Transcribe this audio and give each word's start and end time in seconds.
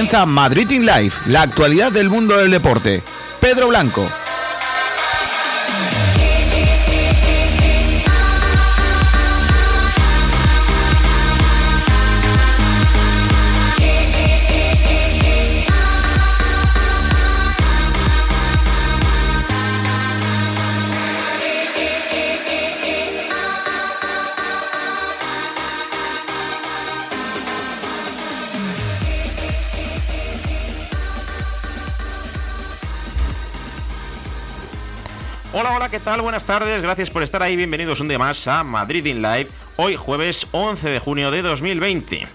comienza 0.00 0.24
Madrid 0.24 0.70
in 0.70 0.86
Life, 0.86 1.28
la 1.30 1.42
actualidad 1.42 1.92
del 1.92 2.08
mundo 2.08 2.38
del 2.38 2.50
deporte. 2.50 3.02
Pedro 3.38 3.68
Blanco. 3.68 4.19
Hola, 35.72 35.88
¿qué 35.88 36.00
tal? 36.00 36.20
Buenas 36.20 36.44
tardes, 36.44 36.82
gracias 36.82 37.10
por 37.10 37.22
estar 37.22 37.44
ahí, 37.44 37.54
bienvenidos 37.54 38.00
un 38.00 38.08
día 38.08 38.18
más 38.18 38.48
a 38.48 38.64
Madrid 38.64 39.06
in 39.06 39.22
Live, 39.22 39.46
hoy 39.76 39.94
jueves 39.94 40.48
11 40.50 40.90
de 40.90 40.98
junio 40.98 41.30
de 41.30 41.42
2020. 41.42 42.26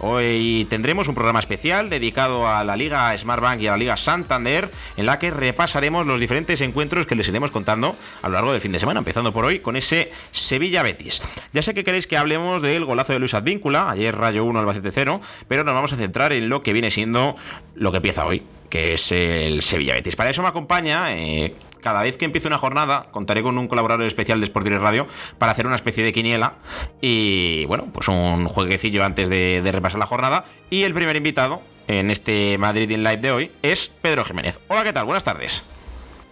Hoy 0.00 0.66
tendremos 0.68 1.08
un 1.08 1.14
programa 1.14 1.38
especial 1.38 1.88
dedicado 1.88 2.46
a 2.46 2.62
la 2.62 2.76
Liga 2.76 3.16
Smartbank 3.16 3.62
y 3.62 3.68
a 3.68 3.70
la 3.70 3.78
Liga 3.78 3.96
Santander, 3.96 4.70
en 4.98 5.06
la 5.06 5.18
que 5.18 5.30
repasaremos 5.30 6.06
los 6.06 6.20
diferentes 6.20 6.60
encuentros 6.60 7.06
que 7.06 7.14
les 7.14 7.26
iremos 7.26 7.50
contando 7.50 7.96
a 8.20 8.28
lo 8.28 8.34
largo 8.34 8.52
del 8.52 8.60
fin 8.60 8.72
de 8.72 8.78
semana, 8.78 8.98
empezando 8.98 9.32
por 9.32 9.46
hoy 9.46 9.60
con 9.60 9.76
ese 9.76 10.12
Sevilla-Betis. 10.32 11.22
Ya 11.54 11.62
sé 11.62 11.72
que 11.72 11.84
queréis 11.84 12.06
que 12.06 12.18
hablemos 12.18 12.60
del 12.60 12.84
golazo 12.84 13.14
de 13.14 13.18
Luis 13.18 13.32
Advíncula, 13.32 13.90
ayer 13.90 14.14
Rayo 14.14 14.44
1, 14.44 14.60
Albacete 14.60 14.92
0, 14.92 15.22
pero 15.48 15.64
nos 15.64 15.74
vamos 15.74 15.94
a 15.94 15.96
centrar 15.96 16.34
en 16.34 16.50
lo 16.50 16.62
que 16.62 16.74
viene 16.74 16.90
siendo 16.90 17.34
lo 17.74 17.92
que 17.92 17.96
empieza 17.96 18.26
hoy, 18.26 18.42
que 18.68 18.92
es 18.92 19.10
el 19.10 19.62
Sevilla-Betis. 19.62 20.16
Para 20.16 20.28
eso 20.28 20.42
me 20.42 20.48
acompaña 20.48 21.16
eh, 21.16 21.54
cada 21.84 22.02
vez 22.02 22.16
que 22.16 22.24
empiece 22.24 22.48
una 22.48 22.56
jornada, 22.56 23.08
contaré 23.10 23.42
con 23.42 23.58
un 23.58 23.68
colaborador 23.68 24.06
especial 24.06 24.40
de 24.40 24.46
Sport 24.46 24.66
Radio 24.66 25.06
para 25.36 25.52
hacer 25.52 25.66
una 25.66 25.76
especie 25.76 26.02
de 26.02 26.14
quiniela 26.14 26.54
y, 27.02 27.66
bueno, 27.66 27.88
pues 27.92 28.08
un 28.08 28.46
jueguecillo 28.46 29.04
antes 29.04 29.28
de, 29.28 29.60
de 29.62 29.70
repasar 29.70 29.98
la 29.98 30.06
jornada. 30.06 30.46
Y 30.70 30.84
el 30.84 30.94
primer 30.94 31.14
invitado 31.14 31.60
en 31.86 32.10
este 32.10 32.56
Madrid 32.56 32.88
in 32.88 33.04
Live 33.04 33.18
de 33.18 33.32
hoy 33.32 33.52
es 33.60 33.92
Pedro 34.00 34.24
Jiménez. 34.24 34.60
Hola, 34.68 34.82
¿qué 34.82 34.94
tal? 34.94 35.04
Buenas 35.04 35.24
tardes. 35.24 35.62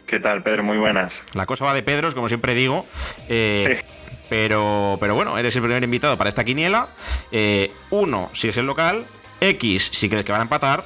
¿Qué 0.06 0.18
tal, 0.20 0.42
Pedro? 0.42 0.62
Muy 0.64 0.78
buenas. 0.78 1.22
La 1.34 1.44
cosa 1.44 1.66
va 1.66 1.74
de 1.74 1.82
Pedros, 1.82 2.14
como 2.14 2.28
siempre 2.28 2.54
digo. 2.54 2.86
Eh, 3.28 3.82
pero, 4.30 4.96
pero 5.00 5.14
bueno, 5.14 5.36
eres 5.36 5.54
el 5.54 5.60
primer 5.60 5.84
invitado 5.84 6.16
para 6.16 6.30
esta 6.30 6.44
quiniela. 6.44 6.88
Eh, 7.30 7.70
uno, 7.90 8.30
si 8.32 8.48
es 8.48 8.56
el 8.56 8.64
local. 8.64 9.04
X, 9.42 9.90
si 9.92 10.08
crees 10.08 10.24
que 10.24 10.32
van 10.32 10.40
a 10.40 10.44
empatar. 10.44 10.82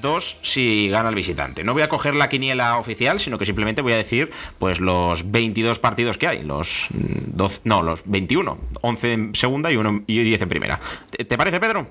Dos, 0.00 0.38
si 0.42 0.88
gana 0.88 1.10
el 1.10 1.14
visitante. 1.14 1.64
No 1.64 1.74
voy 1.74 1.82
a 1.82 1.88
coger 1.88 2.14
la 2.14 2.28
quiniela 2.28 2.78
oficial, 2.78 3.20
sino 3.20 3.38
que 3.38 3.44
simplemente 3.44 3.82
voy 3.82 3.92
a 3.92 3.96
decir 3.96 4.30
pues 4.58 4.80
los 4.80 5.30
22 5.30 5.78
partidos 5.78 6.16
que 6.18 6.26
hay. 6.28 6.42
Los 6.42 6.86
12, 6.90 7.60
no, 7.64 7.82
los 7.82 8.02
21. 8.06 8.58
11 8.80 9.12
en 9.12 9.34
segunda 9.34 9.70
y, 9.70 9.76
uno, 9.76 10.02
y 10.06 10.22
10 10.22 10.42
en 10.42 10.48
primera. 10.48 10.80
¿Te, 11.10 11.24
te 11.24 11.36
parece, 11.36 11.60
Pedro? 11.60 11.86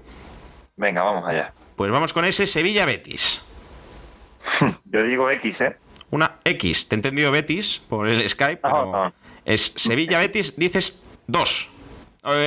Venga, 0.77 1.03
vamos 1.03 1.27
allá. 1.29 1.53
Pues 1.75 1.91
vamos 1.91 2.11
con 2.11 2.25
ese 2.25 2.47
Sevilla-Betis. 2.47 3.41
Yo 4.85 5.03
digo 5.03 5.29
X, 5.29 5.61
¿eh? 5.61 5.77
Una 6.09 6.37
X. 6.43 6.87
Te 6.87 6.95
he 6.95 6.97
entendido 6.97 7.31
Betis 7.31 7.81
por 7.87 8.07
el 8.07 8.27
Skype, 8.27 8.61
No, 8.63 8.69
pero 8.71 8.85
no. 8.91 9.13
es 9.45 9.73
Sevilla-Betis, 9.75 10.55
dices 10.57 11.01
2. 11.27 11.69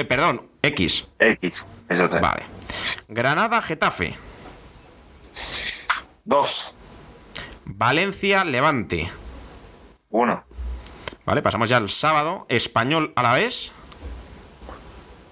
perdón, 0.08 0.42
X. 0.62 1.08
X, 1.18 1.66
eso 1.88 2.08
te. 2.10 2.18
Vale. 2.18 2.42
Granada-Getafe. 3.08 4.14
Dos, 6.24 6.72
Valencia-Levante. 7.64 9.10
uno, 10.10 10.44
Vale, 11.26 11.40
pasamos 11.42 11.68
ya 11.70 11.78
al 11.78 11.88
sábado. 11.88 12.44
Español 12.50 13.12
a 13.16 13.22
la 13.22 13.32
vez. 13.32 13.72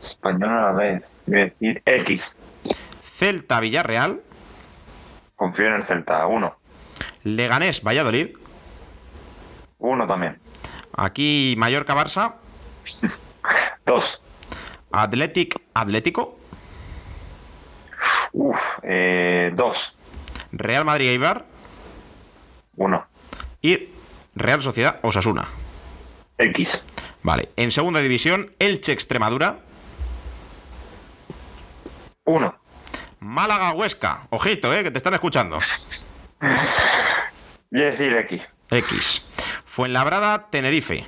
español 0.00 0.48
a 0.50 0.62
la 0.62 0.72
vez. 0.72 1.04
Decir 1.26 1.82
X. 1.84 2.34
Celta-Villarreal. 3.02 4.22
Confío 5.36 5.66
en 5.66 5.74
el 5.74 5.84
Celta. 5.84 6.26
Uno, 6.26 6.56
Leganés-Valladolid. 7.24 8.36
uno 9.78 10.06
también. 10.06 10.38
Aquí 10.96 11.54
Mallorca-Barça. 11.58 12.34
Dos, 13.86 14.20
Athletic-Atlético. 14.92 16.38
uf, 18.32 18.58
eh, 18.82 19.52
dos, 19.54 19.94
Real 20.52 20.84
Madrid-Eibar. 20.84 21.44
uno, 22.76 23.06
Y 23.60 23.88
Real 24.34 24.62
Sociedad-Osasuna. 24.62 25.44
X. 26.38 26.82
Vale, 27.22 27.50
en 27.56 27.70
segunda 27.70 28.00
división, 28.00 28.52
Elche-Extremadura. 28.58 29.58
Uno, 32.24 32.54
Málaga-Huesca. 33.20 34.26
Ojito, 34.30 34.72
eh, 34.74 34.82
que 34.82 34.90
te 34.90 34.98
están 34.98 35.14
escuchando. 35.14 35.58
voy 36.40 37.82
a 37.82 37.84
decir 37.90 38.12
X. 38.14 38.42
X. 38.70 39.22
Fuenlabrada-Tenerife. 39.66 41.04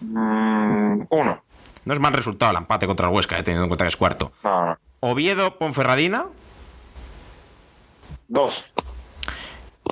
Mm, 0.00 1.02
uno, 1.10 1.42
No 1.84 1.94
es 1.94 1.98
mal 2.00 2.12
resultado 2.12 2.50
el 2.52 2.58
empate 2.58 2.86
contra 2.86 3.08
el 3.08 3.14
Huesca, 3.14 3.38
eh, 3.38 3.42
teniendo 3.42 3.64
en 3.64 3.68
cuenta 3.68 3.84
que 3.84 3.88
es 3.88 3.96
cuarto. 3.96 4.32
no, 4.44 4.66
no. 4.66 4.78
Oviedo-Ponferradina. 5.00 6.26
Dos, 8.32 8.64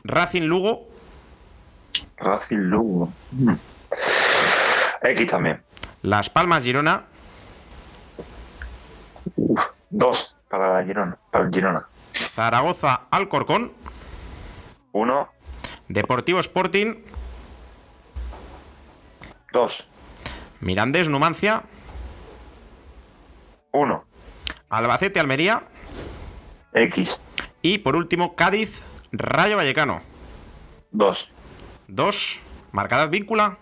Racing-Lugo. 0.02 0.88
Racing 2.16 2.56
Lugo. 2.56 3.12
Mm. 3.32 3.52
X 5.02 5.26
también. 5.28 5.62
Las 6.00 6.30
Palmas-Girona. 6.30 7.04
Uf, 9.36 9.60
dos 9.90 10.34
para 10.48 10.82
Girona. 10.84 11.18
Para 11.30 11.44
el 11.44 11.50
Girona. 11.52 11.86
Zaragoza-Alcorcón. 12.32 13.72
Uno, 14.92 15.28
Deportivo 15.88 16.40
Sporting. 16.40 16.94
dos, 19.52 19.86
Mirandés-Numancia. 20.60 21.62
uno, 23.72 24.06
Albacete-Almería. 24.70 25.62
X. 26.72 27.20
Y 27.62 27.78
por 27.78 27.97
último, 27.97 28.34
Cádiz-Rayo 28.37 29.56
Vallecano. 29.56 30.00
Dos. 30.91 31.28
Dos. 31.88 32.41
Marcadas 32.72 33.10
víncula. 33.10 33.59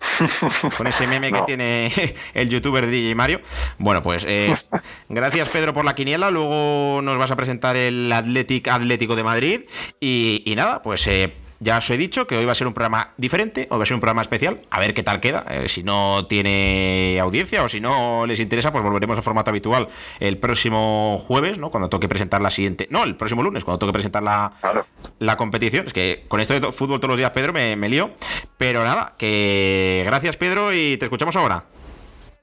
Con 0.76 0.86
ese 0.86 1.06
meme 1.06 1.30
que 1.30 1.42
tiene 1.42 1.92
el 2.34 2.48
youtuber 2.48 2.86
DJ 2.86 3.14
Mario. 3.14 3.40
Bueno, 3.78 4.02
pues 4.02 4.24
eh, 4.26 4.54
gracias 5.08 5.48
Pedro 5.50 5.74
por 5.74 5.84
la 5.84 5.94
quiniela. 5.94 6.30
Luego 6.30 7.00
nos 7.02 7.18
vas 7.18 7.30
a 7.30 7.36
presentar 7.36 7.76
el 7.76 8.10
Athletic 8.10 8.68
Atlético 8.68 9.16
de 9.16 9.24
Madrid. 9.24 9.60
Y, 10.00 10.42
y 10.46 10.54
nada, 10.56 10.80
pues 10.82 11.06
eh, 11.06 11.34
ya 11.62 11.78
os 11.78 11.90
he 11.90 11.96
dicho 11.98 12.26
que 12.26 12.36
hoy 12.36 12.46
va 12.46 12.52
a 12.52 12.54
ser 12.54 12.66
un 12.66 12.72
programa 12.74 13.10
diferente, 13.18 13.68
hoy 13.70 13.78
va 13.78 13.82
a 13.82 13.86
ser 13.86 13.94
un 13.94 14.00
programa 14.00 14.22
especial. 14.22 14.60
A 14.70 14.80
ver 14.80 14.94
qué 14.94 15.02
tal 15.02 15.20
queda. 15.20 15.44
Eh, 15.48 15.68
si 15.68 15.82
no 15.82 16.26
tiene 16.26 17.18
audiencia 17.20 17.62
o 17.62 17.68
si 17.68 17.80
no 17.80 18.26
les 18.26 18.40
interesa, 18.40 18.72
pues 18.72 18.82
volveremos 18.82 19.16
al 19.16 19.22
formato 19.22 19.50
habitual 19.50 19.88
el 20.20 20.38
próximo 20.38 21.18
jueves, 21.18 21.58
¿no? 21.58 21.70
Cuando 21.70 21.88
toque 21.88 22.08
presentar 22.08 22.40
la 22.40 22.50
siguiente. 22.50 22.88
No, 22.90 23.04
el 23.04 23.14
próximo 23.14 23.42
lunes, 23.42 23.64
cuando 23.64 23.78
toque 23.78 23.92
presentar 23.92 24.22
la, 24.22 24.52
Claro. 24.60 24.86
la 25.18 25.36
competición. 25.36 25.86
Es 25.86 25.92
que 25.92 26.24
con 26.28 26.40
esto 26.40 26.58
de 26.58 26.72
fútbol 26.72 26.98
todos 26.98 27.10
los 27.10 27.18
días, 27.18 27.30
Pedro, 27.32 27.52
me, 27.52 27.76
me 27.76 27.88
lío. 27.88 28.10
Pero 28.56 28.82
nada, 28.82 29.14
que 29.18 30.02
gracias, 30.06 30.36
Pedro, 30.36 30.72
y 30.72 30.96
te 30.96 31.04
escuchamos 31.04 31.36
ahora. 31.36 31.64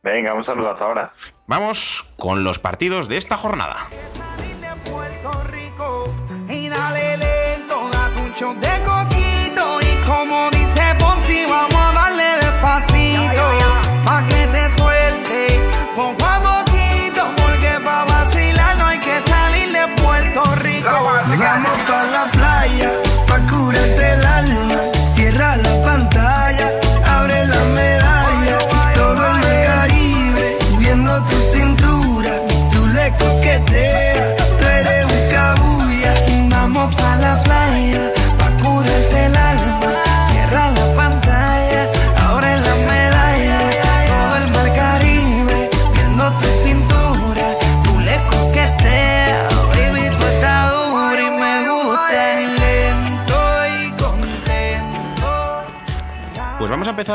Venga, 0.03 0.33
un 0.35 0.43
saludo 0.43 0.71
hasta 0.71 0.85
ahora. 0.85 1.13
Vamos 1.47 2.07
con 2.17 2.43
los 2.43 2.59
partidos 2.59 3.07
de 3.09 3.17
esta 3.17 3.35
jornada. 3.35 3.77
Deixa 8.37 8.53
eu 8.53 8.53
decolar. 8.53 9.16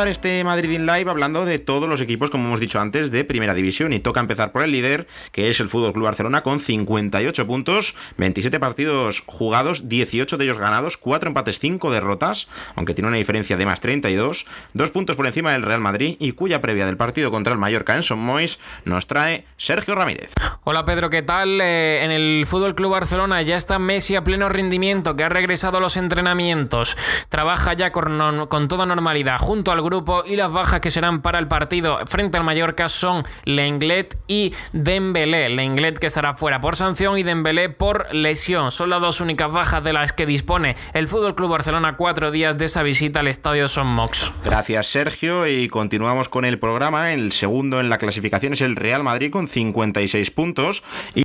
Este 0.08 0.42
Madrid 0.44 0.70
in 0.70 0.86
Live 0.86 1.10
hablando 1.10 1.44
de 1.44 1.58
todos 1.58 1.88
los 1.88 2.00
equipos, 2.00 2.30
como 2.30 2.46
hemos 2.46 2.60
dicho 2.60 2.80
antes, 2.80 3.10
de 3.10 3.24
primera 3.24 3.54
división. 3.54 3.92
Y 3.92 4.00
toca 4.00 4.20
empezar 4.20 4.52
por 4.52 4.62
el 4.62 4.72
líder, 4.72 5.06
que 5.30 5.50
es 5.50 5.60
el 5.60 5.68
Fútbol 5.68 5.92
Club 5.92 6.04
Barcelona, 6.04 6.42
con 6.42 6.60
58 6.60 7.46
puntos, 7.46 7.94
27 8.16 8.58
partidos 8.58 9.22
jugados, 9.26 9.88
18 9.88 10.36
de 10.36 10.44
ellos 10.44 10.58
ganados, 10.58 10.96
4 10.96 11.28
empates, 11.28 11.58
5 11.58 11.90
derrotas, 11.90 12.48
aunque 12.74 12.94
tiene 12.94 13.08
una 13.08 13.16
diferencia 13.16 13.56
de 13.56 13.66
más 13.66 13.80
32, 13.80 14.46
dos 14.72 14.90
puntos 14.90 15.16
por 15.16 15.26
encima 15.26 15.52
del 15.52 15.62
Real 15.62 15.80
Madrid 15.80 16.16
y 16.18 16.32
cuya 16.32 16.60
previa 16.60 16.86
del 16.86 16.96
partido 16.96 17.30
contra 17.30 17.52
el 17.52 17.58
Mallorca 17.58 17.94
en 17.94 18.02
Son 18.02 18.18
Mois 18.18 18.58
nos 18.84 19.06
trae 19.06 19.44
Sergio 19.56 19.94
Ramírez. 19.94 20.32
Hola 20.64 20.84
Pedro, 20.84 21.10
¿qué 21.10 21.22
tal? 21.22 21.60
Eh, 21.60 22.04
en 22.04 22.10
el 22.10 22.44
Fútbol 22.46 22.74
Club 22.74 22.90
Barcelona 22.90 23.42
ya 23.42 23.56
está 23.56 23.78
Messi 23.78 24.16
a 24.16 24.24
pleno 24.24 24.48
rendimiento, 24.48 25.16
que 25.16 25.24
ha 25.24 25.28
regresado 25.28 25.78
a 25.78 25.80
los 25.80 25.96
entrenamientos, 25.96 26.96
trabaja 27.28 27.74
ya 27.74 27.92
con, 27.92 28.46
con 28.48 28.68
toda 28.68 28.86
normalidad 28.86 29.38
junto 29.38 29.70
al 29.70 29.82
grupo 29.82 29.91
y 30.26 30.36
las 30.36 30.50
bajas 30.50 30.80
que 30.80 30.90
serán 30.90 31.20
para 31.20 31.38
el 31.38 31.48
partido 31.48 31.98
frente 32.06 32.38
al 32.38 32.44
Mallorca 32.44 32.88
son 32.88 33.24
Lenglet 33.44 34.16
y 34.26 34.54
Dembélé. 34.72 35.50
Lenglet 35.50 35.98
que 35.98 36.06
estará 36.06 36.34
fuera 36.34 36.60
por 36.60 36.76
sanción 36.76 37.18
y 37.18 37.22
Dembélé 37.22 37.68
por 37.68 38.14
lesión. 38.14 38.70
Son 38.70 38.88
las 38.88 39.00
dos 39.02 39.20
únicas 39.20 39.52
bajas 39.52 39.84
de 39.84 39.92
las 39.92 40.12
que 40.12 40.24
dispone 40.24 40.76
el 40.94 41.08
Fútbol 41.08 41.34
Club 41.34 41.50
Barcelona 41.50 41.96
cuatro 41.96 42.30
días 42.30 42.56
de 42.56 42.64
esa 42.64 42.82
visita 42.82 43.20
al 43.20 43.28
estadio 43.28 43.68
Son 43.68 43.86
Mox. 43.86 44.32
Gracias 44.44 44.86
Sergio 44.86 45.46
y 45.46 45.68
continuamos 45.68 46.28
con 46.28 46.46
el 46.46 46.58
programa. 46.58 47.12
El 47.12 47.32
segundo 47.32 47.80
en 47.80 47.90
la 47.90 47.98
clasificación 47.98 48.54
es 48.54 48.62
el 48.62 48.76
Real 48.76 49.02
Madrid 49.02 49.30
con 49.30 49.48
56 49.48 50.30
puntos 50.30 50.82
y 51.14 51.24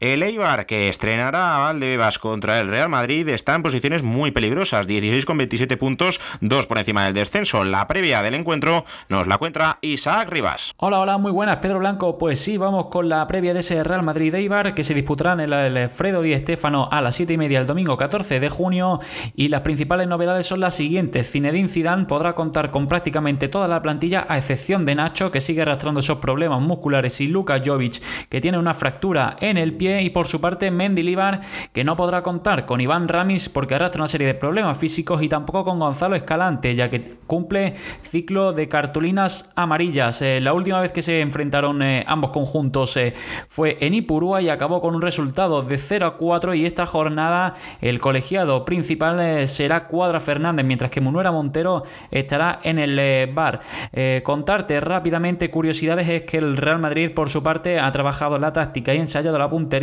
el 0.00 0.22
Eibar, 0.22 0.64
que 0.64 0.88
estrenará 0.88 1.56
a 1.56 1.58
Valdebebas 1.58 2.18
contra 2.18 2.58
el 2.58 2.68
Real 2.68 2.88
Madrid, 2.88 3.28
está 3.28 3.54
en 3.54 3.62
posiciones 3.62 4.02
muy 4.02 4.30
peligrosas, 4.30 4.86
16 4.86 5.26
con 5.26 5.36
27 5.36 5.76
puntos, 5.76 6.20
2 6.40 6.66
por 6.66 6.78
encima 6.78 7.04
del 7.04 7.12
descenso. 7.12 7.64
La 7.64 7.86
previa 7.86 8.22
del 8.22 8.32
encuentro 8.32 8.86
nos 9.10 9.26
la 9.26 9.36
cuenta 9.36 9.76
Isaac 9.82 10.30
Rivas. 10.30 10.72
Hola, 10.78 11.00
hola, 11.00 11.18
muy 11.18 11.30
buenas, 11.30 11.58
Pedro 11.58 11.80
Blanco. 11.80 12.16
Pues 12.16 12.40
sí, 12.40 12.56
vamos 12.56 12.86
con 12.86 13.10
la 13.10 13.26
previa 13.26 13.52
de 13.52 13.60
ese 13.60 13.84
Real 13.84 14.02
Madrid-Eibar 14.02 14.74
que 14.74 14.84
se 14.84 14.94
disputará 14.94 15.34
en 15.34 15.40
el 15.40 15.52
Alfredo 15.52 16.22
Di 16.22 16.34
Stéfano 16.34 16.88
a 16.90 17.02
las 17.02 17.16
7 17.16 17.34
y 17.34 17.36
media 17.36 17.60
el 17.60 17.66
domingo 17.66 17.98
14 17.98 18.40
de 18.40 18.48
junio. 18.48 19.00
Y 19.34 19.48
las 19.48 19.60
principales 19.60 20.08
novedades 20.08 20.46
son 20.46 20.60
las 20.60 20.74
siguientes. 20.74 21.30
Zinedine 21.30 21.68
Zidane 21.68 22.06
podrá 22.06 22.34
contar 22.34 22.70
con 22.70 22.88
prácticamente 22.88 23.48
toda 23.48 23.68
la 23.68 23.82
plantilla, 23.82 24.24
a 24.30 24.38
excepción 24.38 24.86
de 24.86 24.94
Nacho, 24.94 25.30
que 25.30 25.42
sigue 25.42 25.60
arrastrando 25.60 26.00
esos 26.00 26.20
problemas 26.20 26.62
musculares, 26.62 27.20
y 27.20 27.26
Luka 27.26 27.60
Jovic, 27.62 28.00
que 28.30 28.40
tiene 28.40 28.56
una 28.56 28.72
fractura 28.72 29.36
en 29.40 29.58
el 29.58 29.74
pie 29.74 29.89
y 29.98 30.10
por 30.10 30.26
su 30.26 30.40
parte 30.40 30.70
Mendilibar 30.70 31.40
que 31.72 31.84
no 31.84 31.96
podrá 31.96 32.22
contar 32.22 32.66
con 32.66 32.80
Iván 32.80 33.08
Ramis 33.08 33.48
porque 33.48 33.74
arrastra 33.74 34.02
una 34.02 34.08
serie 34.08 34.26
de 34.26 34.34
problemas 34.34 34.78
físicos 34.78 35.22
y 35.22 35.28
tampoco 35.28 35.64
con 35.64 35.78
Gonzalo 35.78 36.14
Escalante 36.14 36.74
ya 36.74 36.88
que 36.90 37.16
cumple 37.26 37.74
ciclo 38.02 38.52
de 38.52 38.68
cartulinas 38.68 39.50
amarillas. 39.56 40.22
Eh, 40.22 40.40
la 40.40 40.52
última 40.52 40.80
vez 40.80 40.92
que 40.92 41.02
se 41.02 41.20
enfrentaron 41.20 41.82
eh, 41.82 42.04
ambos 42.06 42.30
conjuntos 42.30 42.96
eh, 42.96 43.14
fue 43.48 43.78
en 43.80 43.94
Ipurúa 43.94 44.42
y 44.42 44.48
acabó 44.48 44.80
con 44.80 44.94
un 44.94 45.02
resultado 45.02 45.62
de 45.62 45.78
0 45.78 46.06
a 46.06 46.16
4 46.16 46.54
y 46.54 46.66
esta 46.66 46.86
jornada 46.86 47.54
el 47.80 48.00
colegiado 48.00 48.64
principal 48.64 49.46
será 49.48 49.86
Cuadra 49.86 50.20
Fernández 50.20 50.64
mientras 50.64 50.90
que 50.90 51.00
Munuera 51.00 51.32
Montero 51.32 51.84
estará 52.10 52.60
en 52.62 52.78
el 52.78 53.32
bar. 53.32 53.60
contarte 54.22 54.80
rápidamente 54.80 55.50
curiosidades 55.50 56.08
es 56.08 56.22
que 56.22 56.38
el 56.38 56.56
Real 56.56 56.78
Madrid 56.78 57.12
por 57.14 57.28
su 57.28 57.42
parte 57.42 57.78
ha 57.78 57.90
trabajado 57.92 58.38
la 58.38 58.52
táctica 58.52 58.94
y 58.94 58.98
ensayado 58.98 59.38
la 59.38 59.48
puntería 59.48 59.79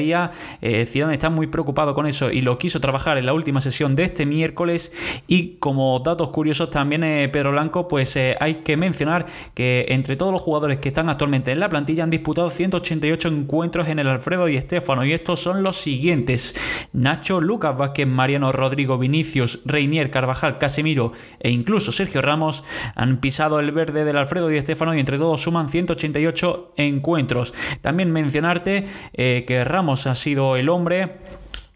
eh, 0.61 0.85
Zidane 0.85 1.13
está 1.13 1.29
muy 1.29 1.47
preocupado 1.47 1.93
con 1.93 2.05
eso 2.05 2.31
y 2.31 2.41
lo 2.41 2.57
quiso 2.57 2.79
trabajar 2.79 3.17
en 3.17 3.25
la 3.25 3.33
última 3.33 3.61
sesión 3.61 3.95
de 3.95 4.03
este 4.03 4.25
miércoles. 4.25 4.91
Y 5.27 5.55
como 5.59 5.99
datos 5.99 6.29
curiosos 6.29 6.69
también, 6.69 7.03
eh, 7.03 7.29
Pedro 7.29 7.51
Blanco, 7.51 7.87
pues 7.87 8.15
eh, 8.15 8.35
hay 8.39 8.55
que 8.55 8.77
mencionar 8.77 9.25
que 9.53 9.85
entre 9.89 10.15
todos 10.15 10.31
los 10.31 10.41
jugadores 10.41 10.79
que 10.79 10.89
están 10.89 11.09
actualmente 11.09 11.51
en 11.51 11.59
la 11.59 11.69
plantilla 11.69 12.03
han 12.03 12.09
disputado 12.09 12.49
188 12.49 13.27
encuentros 13.29 13.87
en 13.87 13.99
el 13.99 14.07
Alfredo 14.07 14.47
y 14.47 14.57
Estefano. 14.57 15.05
Y 15.05 15.13
estos 15.13 15.39
son 15.39 15.63
los 15.63 15.77
siguientes: 15.77 16.55
Nacho, 16.93 17.41
Lucas 17.41 17.77
Vázquez, 17.77 18.07
Mariano 18.07 18.51
Rodrigo, 18.51 18.97
Vinicius, 18.97 19.61
Reinier, 19.65 20.11
Carvajal, 20.11 20.57
Casemiro 20.57 21.13
e 21.39 21.49
incluso 21.49 21.91
Sergio 21.91 22.21
Ramos 22.21 22.63
han 22.95 23.17
pisado 23.17 23.59
el 23.59 23.71
verde 23.71 24.05
del 24.05 24.17
Alfredo 24.17 24.51
y 24.51 24.57
Estefano 24.57 24.93
y 24.95 24.99
entre 24.99 25.17
todos 25.17 25.41
suman 25.41 25.69
188 25.69 26.73
encuentros. 26.77 27.53
También 27.81 28.11
mencionarte 28.11 28.85
que 29.13 29.63
Ramos 29.63 29.86
ha 29.93 30.15
sido 30.15 30.57
el 30.57 30.67
hombre 30.69 31.09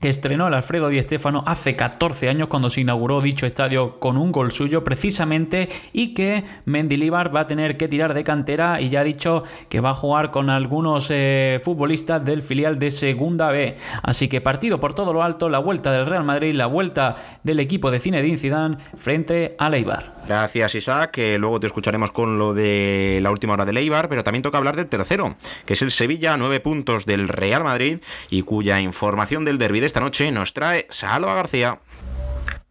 que 0.02 0.10
estrenó 0.10 0.48
el 0.48 0.56
Alfredo 0.56 0.90
Di 0.90 1.00
Stéfano 1.00 1.44
hace 1.46 1.76
14 1.76 2.28
años 2.28 2.48
cuando 2.48 2.70
se 2.70 2.82
inauguró 2.82 3.22
dicho 3.22 3.46
estadio 3.46 4.00
con 4.00 4.18
un 4.18 4.32
gol 4.32 4.52
suyo 4.52 4.84
precisamente 4.84 5.70
y 5.94 6.14
que 6.16 6.44
Mendilibar 6.66 7.34
va 7.34 7.42
a 7.42 7.48
tener 7.48 7.78
que 7.78 7.88
tirar 7.88 8.16
de 8.16 8.24
cantera 8.24 8.82
y 8.82 8.90
ya 8.90 9.02
ha 9.02 9.04
dicho 9.04 9.44
que 9.70 9.80
va 9.80 9.92
a 9.92 9.94
jugar 9.94 10.32
con 10.32 10.50
algunos 10.50 11.10
eh, 11.12 11.62
futbolistas 11.64 12.26
del 12.26 12.42
filial 12.42 12.80
de 12.80 12.90
Segunda 12.90 13.52
B. 13.52 13.78
Así 14.02 14.28
que 14.28 14.42
partido 14.42 14.80
por 14.80 14.94
todo 14.94 15.14
lo 15.14 15.22
alto, 15.22 15.50
la 15.50 15.60
vuelta 15.60 15.92
del 15.92 16.08
Real 16.08 16.24
Madrid, 16.24 16.54
la 16.54 16.66
vuelta 16.66 17.40
del 17.44 17.60
equipo 17.60 17.92
de 17.92 18.00
Zinedine 18.00 18.38
Zidane 18.38 18.78
frente 18.98 19.56
a 19.60 19.70
Leibar. 19.70 20.16
Gracias 20.28 20.74
Isaac, 20.74 21.12
que 21.12 21.38
luego 21.38 21.60
te 21.60 21.68
escucharemos 21.68 22.12
con 22.12 22.40
lo 22.40 22.56
de 22.56 23.20
la 23.22 23.30
última 23.30 23.54
hora 23.54 23.66
de 23.66 23.74
Leibar, 23.74 24.10
pero 24.10 24.24
también 24.24 24.42
toca 24.42 24.58
hablar 24.58 24.76
del 24.76 24.88
tercero, 24.88 25.36
que 25.66 25.74
es 25.74 25.82
el 25.84 25.92
Sevilla, 25.92 26.38
nueve 26.38 26.60
puntos 26.60 27.06
del 27.06 27.28
Real 27.28 27.64
Madrid 27.64 28.00
y 28.32 28.42
cuya 28.42 28.82
información 28.82 29.46
del 29.46 29.60
derbi 29.60 29.80
de 29.80 29.91
esta 29.92 30.00
noche 30.00 30.32
nos 30.32 30.54
trae 30.54 30.88
Salva 30.90 31.36
García. 31.36 31.78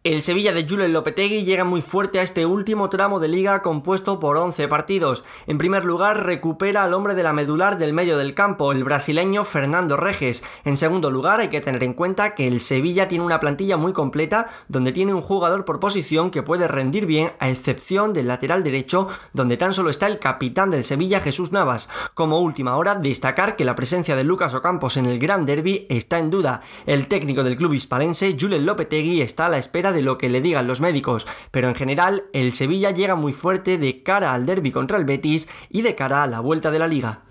El 0.03 0.23
Sevilla 0.23 0.51
de 0.51 0.67
Julen 0.67 0.93
Lopetegui 0.93 1.43
llega 1.43 1.63
muy 1.63 1.83
fuerte 1.83 2.19
a 2.19 2.23
este 2.23 2.47
último 2.47 2.89
tramo 2.89 3.19
de 3.19 3.27
liga 3.27 3.61
compuesto 3.61 4.19
por 4.19 4.35
11 4.35 4.67
partidos. 4.67 5.23
En 5.45 5.59
primer 5.59 5.85
lugar, 5.85 6.25
recupera 6.25 6.83
al 6.83 6.95
hombre 6.95 7.13
de 7.13 7.21
la 7.21 7.33
medular 7.33 7.77
del 7.77 7.93
medio 7.93 8.17
del 8.17 8.33
campo, 8.33 8.71
el 8.71 8.83
brasileño 8.83 9.43
Fernando 9.43 9.97
Reges. 9.97 10.43
En 10.65 10.75
segundo 10.75 11.11
lugar, 11.11 11.39
hay 11.39 11.49
que 11.49 11.61
tener 11.61 11.83
en 11.83 11.93
cuenta 11.93 12.33
que 12.33 12.47
el 12.47 12.61
Sevilla 12.61 13.07
tiene 13.07 13.23
una 13.23 13.39
plantilla 13.39 13.77
muy 13.77 13.93
completa 13.93 14.49
donde 14.67 14.91
tiene 14.91 15.13
un 15.13 15.21
jugador 15.21 15.65
por 15.65 15.79
posición 15.79 16.31
que 16.31 16.41
puede 16.41 16.67
rendir 16.67 17.05
bien, 17.05 17.33
a 17.37 17.51
excepción 17.51 18.11
del 18.11 18.27
lateral 18.27 18.63
derecho, 18.63 19.07
donde 19.33 19.55
tan 19.55 19.75
solo 19.75 19.91
está 19.91 20.07
el 20.07 20.17
capitán 20.17 20.71
del 20.71 20.83
Sevilla, 20.83 21.19
Jesús 21.19 21.51
Navas. 21.51 21.89
Como 22.15 22.39
última 22.39 22.75
hora, 22.75 22.95
destacar 22.95 23.55
que 23.55 23.65
la 23.65 23.75
presencia 23.75 24.15
de 24.15 24.23
Lucas 24.23 24.55
Ocampos 24.55 24.97
en 24.97 25.05
el 25.05 25.19
Gran 25.19 25.45
Derby 25.45 25.85
está 25.89 26.17
en 26.17 26.31
duda. 26.31 26.63
El 26.87 27.05
técnico 27.05 27.43
del 27.43 27.55
club 27.55 27.73
hispalense, 27.73 28.35
Julen 28.39 28.65
Lopetegui, 28.65 29.21
está 29.21 29.45
a 29.45 29.49
la 29.49 29.59
espera 29.59 29.90
de 29.91 30.01
lo 30.01 30.17
que 30.17 30.29
le 30.29 30.41
digan 30.41 30.67
los 30.67 30.81
médicos, 30.81 31.27
pero 31.51 31.67
en 31.67 31.75
general 31.75 32.23
el 32.33 32.53
Sevilla 32.53 32.91
llega 32.91 33.15
muy 33.15 33.33
fuerte 33.33 33.77
de 33.77 34.03
cara 34.03 34.33
al 34.33 34.45
derby 34.45 34.71
contra 34.71 34.97
el 34.97 35.05
Betis 35.05 35.47
y 35.69 35.81
de 35.81 35.95
cara 35.95 36.23
a 36.23 36.27
la 36.27 36.39
vuelta 36.39 36.71
de 36.71 36.79
la 36.79 36.87
liga. 36.87 37.21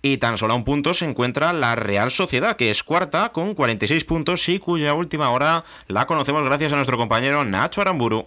Y 0.00 0.18
tan 0.18 0.38
solo 0.38 0.52
a 0.52 0.56
un 0.56 0.64
punto 0.64 0.94
se 0.94 1.04
encuentra 1.04 1.52
la 1.52 1.74
Real 1.74 2.10
Sociedad, 2.10 2.56
que 2.56 2.70
es 2.70 2.84
cuarta 2.84 3.30
con 3.30 3.54
46 3.54 4.04
puntos 4.04 4.48
y 4.48 4.58
cuya 4.58 4.94
última 4.94 5.30
hora 5.30 5.64
la 5.88 6.06
conocemos 6.06 6.44
gracias 6.44 6.72
a 6.72 6.76
nuestro 6.76 6.96
compañero 6.96 7.44
Nacho 7.44 7.80
Aramburu. 7.80 8.26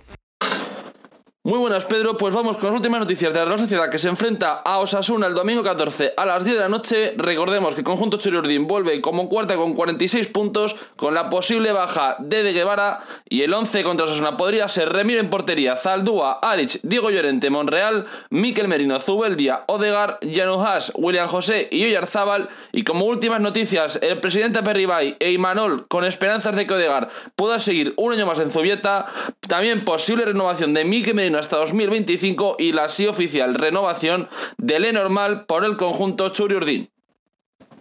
Muy 1.44 1.58
buenas, 1.58 1.86
Pedro. 1.86 2.18
Pues 2.18 2.36
vamos 2.36 2.58
con 2.58 2.68
las 2.68 2.76
últimas 2.76 3.00
noticias 3.00 3.34
de 3.34 3.40
la 3.40 3.46
Real 3.46 3.60
Sociedad 3.60 3.90
que 3.90 3.98
se 3.98 4.10
enfrenta 4.10 4.62
a 4.64 4.78
Osasuna 4.78 5.26
el 5.26 5.34
domingo 5.34 5.64
14 5.64 6.14
a 6.16 6.24
las 6.28 6.44
10 6.44 6.56
de 6.56 6.62
la 6.62 6.70
noche. 6.70 7.16
Recordemos 7.18 7.74
que 7.74 7.80
el 7.80 7.86
conjunto 7.86 8.18
Churiurdin 8.18 8.68
vuelve 8.68 9.02
como 9.02 9.28
cuarta 9.28 9.56
con 9.56 9.74
46 9.74 10.28
puntos, 10.28 10.76
con 10.98 11.16
la 11.16 11.32
posible 11.32 11.72
baja 11.72 12.16
de 12.20 12.44
De 12.44 12.54
Guevara. 12.54 13.00
Y 13.28 13.42
el 13.42 13.56
11 13.56 13.82
contra 13.82 14.06
Osasuna 14.06 14.38
podría 14.38 14.68
ser 14.68 14.90
Remiro 14.90 15.20
en 15.20 15.32
portería, 15.32 15.76
Zaldúa, 15.76 16.38
Arich, 16.44 16.80
Diego 16.84 17.10
Llorente, 17.10 17.50
Monreal, 17.50 18.06
Miquel 18.30 18.68
Merino, 18.68 19.00
Zubeldia, 19.00 19.64
Odegar, 19.66 20.20
Haas, 20.22 20.92
William 20.94 21.28
José 21.28 21.70
y 21.72 21.84
Oyarzábal. 21.86 22.50
Y 22.72 22.84
como 22.84 23.06
últimas 23.06 23.42
noticias, 23.42 23.98
el 24.04 24.20
presidente 24.20 24.62
Perribay 24.62 25.18
e 25.20 25.32
Imanol, 25.32 25.88
con 25.88 26.06
esperanzas 26.06 26.56
de 26.56 26.68
que 26.68 26.76
Odegar 26.76 27.10
pueda 27.36 27.58
seguir 27.58 27.96
un 27.98 28.14
año 28.14 28.28
más 28.28 28.38
en 28.38 28.52
Zubieta. 28.52 29.08
También 29.48 29.84
posible 29.84 30.24
renovación 30.24 30.76
de 30.76 30.86
Miquel 30.86 31.16
Merino 31.16 31.31
hasta 31.36 31.58
2025 31.58 32.58
y 32.60 32.72
la 32.74 32.90
sí 32.90 33.08
oficial 33.08 33.56
renovación 33.56 34.30
de 34.58 34.80
Lenormal 34.80 35.46
por 35.46 35.66
el 35.66 35.78
conjunto 35.78 36.30
Churiurdin. 36.30 36.90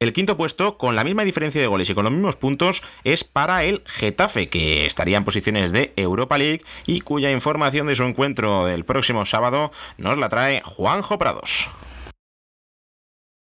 El 0.00 0.14
quinto 0.14 0.38
puesto, 0.38 0.78
con 0.78 0.96
la 0.96 1.04
misma 1.04 1.24
diferencia 1.24 1.60
de 1.60 1.66
goles 1.66 1.90
y 1.90 1.94
con 1.94 2.04
los 2.04 2.12
mismos 2.12 2.36
puntos, 2.36 2.82
es 3.04 3.22
para 3.22 3.64
el 3.64 3.82
Getafe, 3.84 4.48
que 4.48 4.86
estaría 4.86 5.18
en 5.18 5.26
posiciones 5.26 5.72
de 5.72 5.92
Europa 5.94 6.38
League 6.38 6.62
y 6.86 7.02
cuya 7.02 7.30
información 7.30 7.86
de 7.86 7.96
su 7.96 8.04
encuentro 8.04 8.64
del 8.64 8.86
próximo 8.86 9.26
sábado 9.26 9.70
nos 9.98 10.16
la 10.16 10.30
trae 10.30 10.62
Juanjo 10.64 11.18
Prados. 11.18 11.68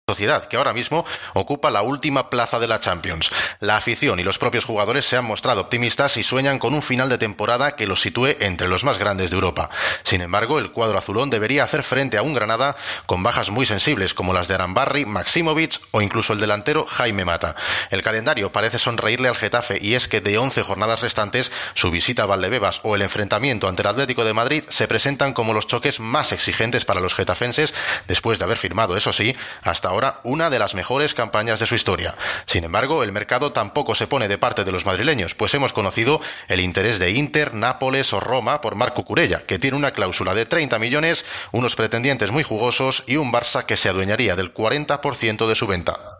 Sociedad 0.09 0.45
que 0.45 0.57
ahora 0.57 0.73
mismo 0.73 1.05
ocupa 1.35 1.69
la 1.69 1.83
última 1.83 2.31
plaza 2.31 2.57
de 2.57 2.67
la 2.67 2.79
Champions. 2.79 3.29
La 3.59 3.77
afición 3.77 4.19
y 4.19 4.23
los 4.23 4.39
propios 4.39 4.65
jugadores 4.65 5.05
se 5.05 5.17
han 5.17 5.25
mostrado 5.25 5.61
optimistas 5.61 6.17
y 6.17 6.23
sueñan 6.23 6.57
con 6.57 6.73
un 6.73 6.81
final 6.81 7.09
de 7.09 7.19
temporada 7.19 7.75
que 7.75 7.85
los 7.85 8.01
sitúe 8.01 8.37
entre 8.39 8.67
los 8.67 8.83
más 8.83 8.97
grandes 8.97 9.29
de 9.29 9.35
Europa. 9.35 9.69
Sin 10.01 10.21
embargo, 10.21 10.57
el 10.57 10.71
cuadro 10.71 10.97
azulón 10.97 11.29
debería 11.29 11.63
hacer 11.63 11.83
frente 11.83 12.17
a 12.17 12.23
un 12.23 12.33
Granada 12.33 12.75
con 13.05 13.21
bajas 13.21 13.51
muy 13.51 13.67
sensibles 13.67 14.15
como 14.15 14.33
las 14.33 14.47
de 14.47 14.55
Arambarri, 14.55 15.05
Maximovic 15.05 15.79
o 15.91 16.01
incluso 16.01 16.33
el 16.33 16.39
delantero 16.39 16.87
Jaime 16.87 17.23
Mata. 17.23 17.55
El 17.91 18.01
calendario 18.01 18.51
parece 18.51 18.79
sonreírle 18.79 19.27
al 19.27 19.35
Getafe 19.35 19.77
y 19.79 19.93
es 19.93 20.07
que 20.07 20.21
de 20.21 20.39
11 20.39 20.63
jornadas 20.63 21.01
restantes, 21.01 21.51
su 21.75 21.91
visita 21.91 22.23
a 22.23 22.25
Valdebebas 22.25 22.79
o 22.81 22.95
el 22.95 23.03
enfrentamiento 23.03 23.67
ante 23.67 23.83
el 23.83 23.89
Atlético 23.89 24.25
de 24.25 24.33
Madrid 24.33 24.63
se 24.69 24.87
presentan 24.87 25.33
como 25.33 25.53
los 25.53 25.67
choques 25.67 25.99
más 25.99 26.31
exigentes 26.31 26.85
para 26.85 26.99
los 26.99 27.13
getafenses 27.13 27.75
después 28.07 28.39
de 28.39 28.45
haber 28.45 28.57
firmado, 28.57 28.97
eso 28.97 29.13
sí, 29.13 29.35
hasta 29.61 29.89
ahora 29.89 29.98
una 30.23 30.49
de 30.49 30.59
las 30.59 30.75
mejores 30.75 31.13
campañas 31.13 31.59
de 31.59 31.65
su 31.65 31.75
historia. 31.75 32.15
Sin 32.45 32.63
embargo, 32.63 33.03
el 33.03 33.11
mercado 33.11 33.51
tampoco 33.51 33.95
se 33.95 34.07
pone 34.07 34.27
de 34.27 34.37
parte 34.37 34.63
de 34.63 34.71
los 34.71 34.85
madrileños, 34.85 35.35
pues 35.35 35.53
hemos 35.53 35.73
conocido 35.73 36.21
el 36.47 36.59
interés 36.59 36.99
de 36.99 37.11
Inter, 37.11 37.53
Nápoles 37.53 38.13
o 38.13 38.19
Roma 38.19 38.61
por 38.61 38.75
Marco 38.75 39.03
Curella, 39.03 39.43
que 39.45 39.59
tiene 39.59 39.77
una 39.77 39.91
cláusula 39.91 40.33
de 40.33 40.45
30 40.45 40.79
millones, 40.79 41.25
unos 41.51 41.75
pretendientes 41.75 42.31
muy 42.31 42.43
jugosos 42.43 43.03
y 43.07 43.17
un 43.17 43.31
Barça 43.31 43.65
que 43.65 43.77
se 43.77 43.89
adueñaría 43.89 44.35
del 44.35 44.53
40% 44.53 45.47
de 45.47 45.55
su 45.55 45.67
venta. 45.67 46.18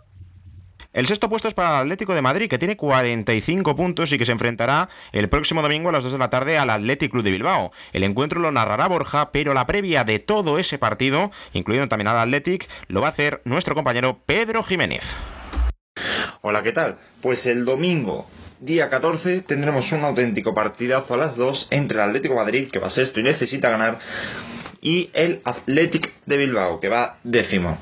El 0.92 1.06
sexto 1.06 1.30
puesto 1.30 1.48
es 1.48 1.54
para 1.54 1.78
el 1.78 1.82
Atlético 1.84 2.16
de 2.16 2.24
Madrid, 2.24 2.50
que 2.50 2.58
tiene 2.58 2.76
45 2.76 3.76
puntos 3.76 4.12
y 4.12 4.18
que 4.18 4.26
se 4.26 4.32
enfrentará 4.32 4.90
el 5.12 5.30
próximo 5.30 5.62
domingo 5.62 5.90
a 5.90 5.92
las 5.92 6.04
2 6.04 6.14
de 6.14 6.18
la 6.18 6.32
tarde 6.32 6.58
al 6.58 6.72
Athletic 6.72 7.12
Club 7.12 7.24
de 7.24 7.30
Bilbao. 7.30 7.72
El 7.94 8.04
encuentro 8.04 8.40
lo 8.40 8.52
narrará 8.52 8.88
Borja, 8.88 9.32
pero 9.32 9.54
la 9.54 9.68
previa 9.68 10.04
de 10.04 10.18
todo 10.18 10.58
ese 10.58 10.80
partido, 10.80 11.30
incluyendo 11.54 11.90
también 11.90 12.08
al 12.08 12.18
Athletic, 12.18 12.68
lo 12.88 13.02
va 13.02 13.08
a 13.08 13.12
hacer 13.12 13.40
nuestro 13.46 13.76
compañero 13.76 14.18
Pedro 14.26 14.64
Jiménez. 14.64 15.16
Hola, 16.42 16.64
¿qué 16.64 16.72
tal? 16.72 16.98
Pues 17.22 17.46
el 17.46 17.66
domingo 17.66 18.26
día 18.60 18.90
14 18.90 19.42
tendremos 19.42 19.92
un 19.92 20.04
auténtico 20.04 20.56
partidazo 20.56 21.14
a 21.14 21.18
las 21.18 21.36
2 21.36 21.68
entre 21.70 22.00
el 22.00 22.06
Atlético 22.06 22.34
de 22.34 22.40
Madrid, 22.40 22.68
que 22.72 22.80
va 22.80 22.90
sexto 22.90 23.20
y 23.20 23.24
necesita 23.24 23.70
ganar, 23.70 24.00
y 24.82 25.12
el 25.14 25.40
Athletic 25.46 26.12
de 26.26 26.38
Bilbao, 26.38 26.80
que 26.80 26.90
va 26.90 27.20
décimo. 27.24 27.78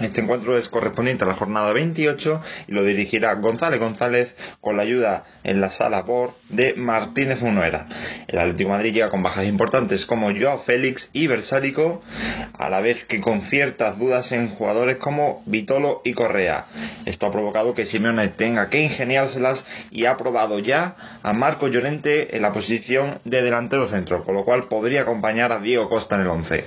Este 0.00 0.20
encuentro 0.20 0.56
es 0.56 0.68
correspondiente 0.68 1.24
a 1.24 1.26
la 1.26 1.34
jornada 1.34 1.72
28 1.72 2.40
y 2.68 2.72
lo 2.72 2.84
dirigirá 2.84 3.34
González 3.34 3.80
González 3.80 4.36
con 4.60 4.76
la 4.76 4.84
ayuda 4.84 5.24
en 5.42 5.60
la 5.60 5.70
sala 5.70 6.06
por 6.06 6.34
de 6.50 6.74
Martínez 6.74 7.42
Munuera. 7.42 7.88
El 8.28 8.38
Atlético 8.38 8.70
Madrid 8.70 8.94
llega 8.94 9.10
con 9.10 9.24
bajas 9.24 9.46
importantes 9.46 10.06
como 10.06 10.32
Joao 10.32 10.58
Félix 10.58 11.10
y 11.14 11.26
Versálico, 11.26 12.00
a 12.52 12.70
la 12.70 12.80
vez 12.80 13.04
que 13.04 13.20
con 13.20 13.42
ciertas 13.42 13.98
dudas 13.98 14.30
en 14.30 14.48
jugadores 14.48 14.96
como 14.96 15.42
Vitolo 15.46 16.00
y 16.04 16.12
Correa. 16.12 16.66
Esto 17.04 17.26
ha 17.26 17.32
provocado 17.32 17.74
que 17.74 17.84
Simeone 17.84 18.28
tenga 18.28 18.70
que 18.70 18.82
ingeniárselas 18.82 19.66
y 19.90 20.04
ha 20.04 20.16
probado 20.16 20.60
ya 20.60 20.96
a 21.24 21.32
Marco 21.32 21.66
Llorente 21.66 22.36
en 22.36 22.42
la 22.42 22.52
posición 22.52 23.18
de 23.24 23.42
delantero 23.42 23.88
centro, 23.88 24.22
con 24.22 24.36
lo 24.36 24.44
cual 24.44 24.68
podría 24.68 25.02
acompañar 25.02 25.50
a 25.50 25.58
Diego 25.58 25.88
Costa 25.88 26.14
en 26.14 26.20
el 26.20 26.28
11. 26.28 26.64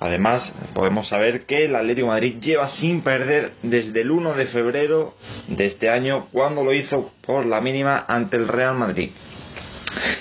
Además, 0.00 0.54
podemos 0.74 1.08
saber 1.08 1.44
que 1.44 1.64
el 1.64 1.74
Atlético 1.74 2.06
de 2.06 2.12
Madrid 2.12 2.36
lleva 2.40 2.68
sin 2.68 3.02
perder 3.02 3.52
desde 3.62 4.02
el 4.02 4.10
1 4.10 4.34
de 4.34 4.46
febrero 4.46 5.14
de 5.48 5.66
este 5.66 5.90
año, 5.90 6.28
cuando 6.30 6.62
lo 6.62 6.72
hizo 6.72 7.10
por 7.22 7.46
la 7.46 7.60
mínima 7.60 8.04
ante 8.06 8.36
el 8.36 8.46
Real 8.46 8.76
Madrid. 8.76 9.10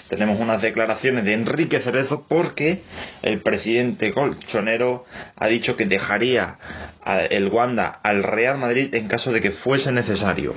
Tenemos 0.10 0.40
unas 0.40 0.62
declaraciones 0.62 1.26
de 1.26 1.34
Enrique 1.34 1.80
Cerezo 1.80 2.26
porque 2.28 2.82
el 3.22 3.42
presidente 3.42 4.14
colchonero 4.14 5.06
ha 5.36 5.48
dicho 5.48 5.76
que 5.76 5.86
dejaría 5.86 6.58
el 7.30 7.48
Wanda 7.50 7.88
al 8.04 8.24
Real 8.24 8.58
Madrid 8.58 8.94
en 8.94 9.08
caso 9.08 9.32
de 9.32 9.42
que 9.42 9.52
fuese 9.52 9.92
necesario. 9.92 10.54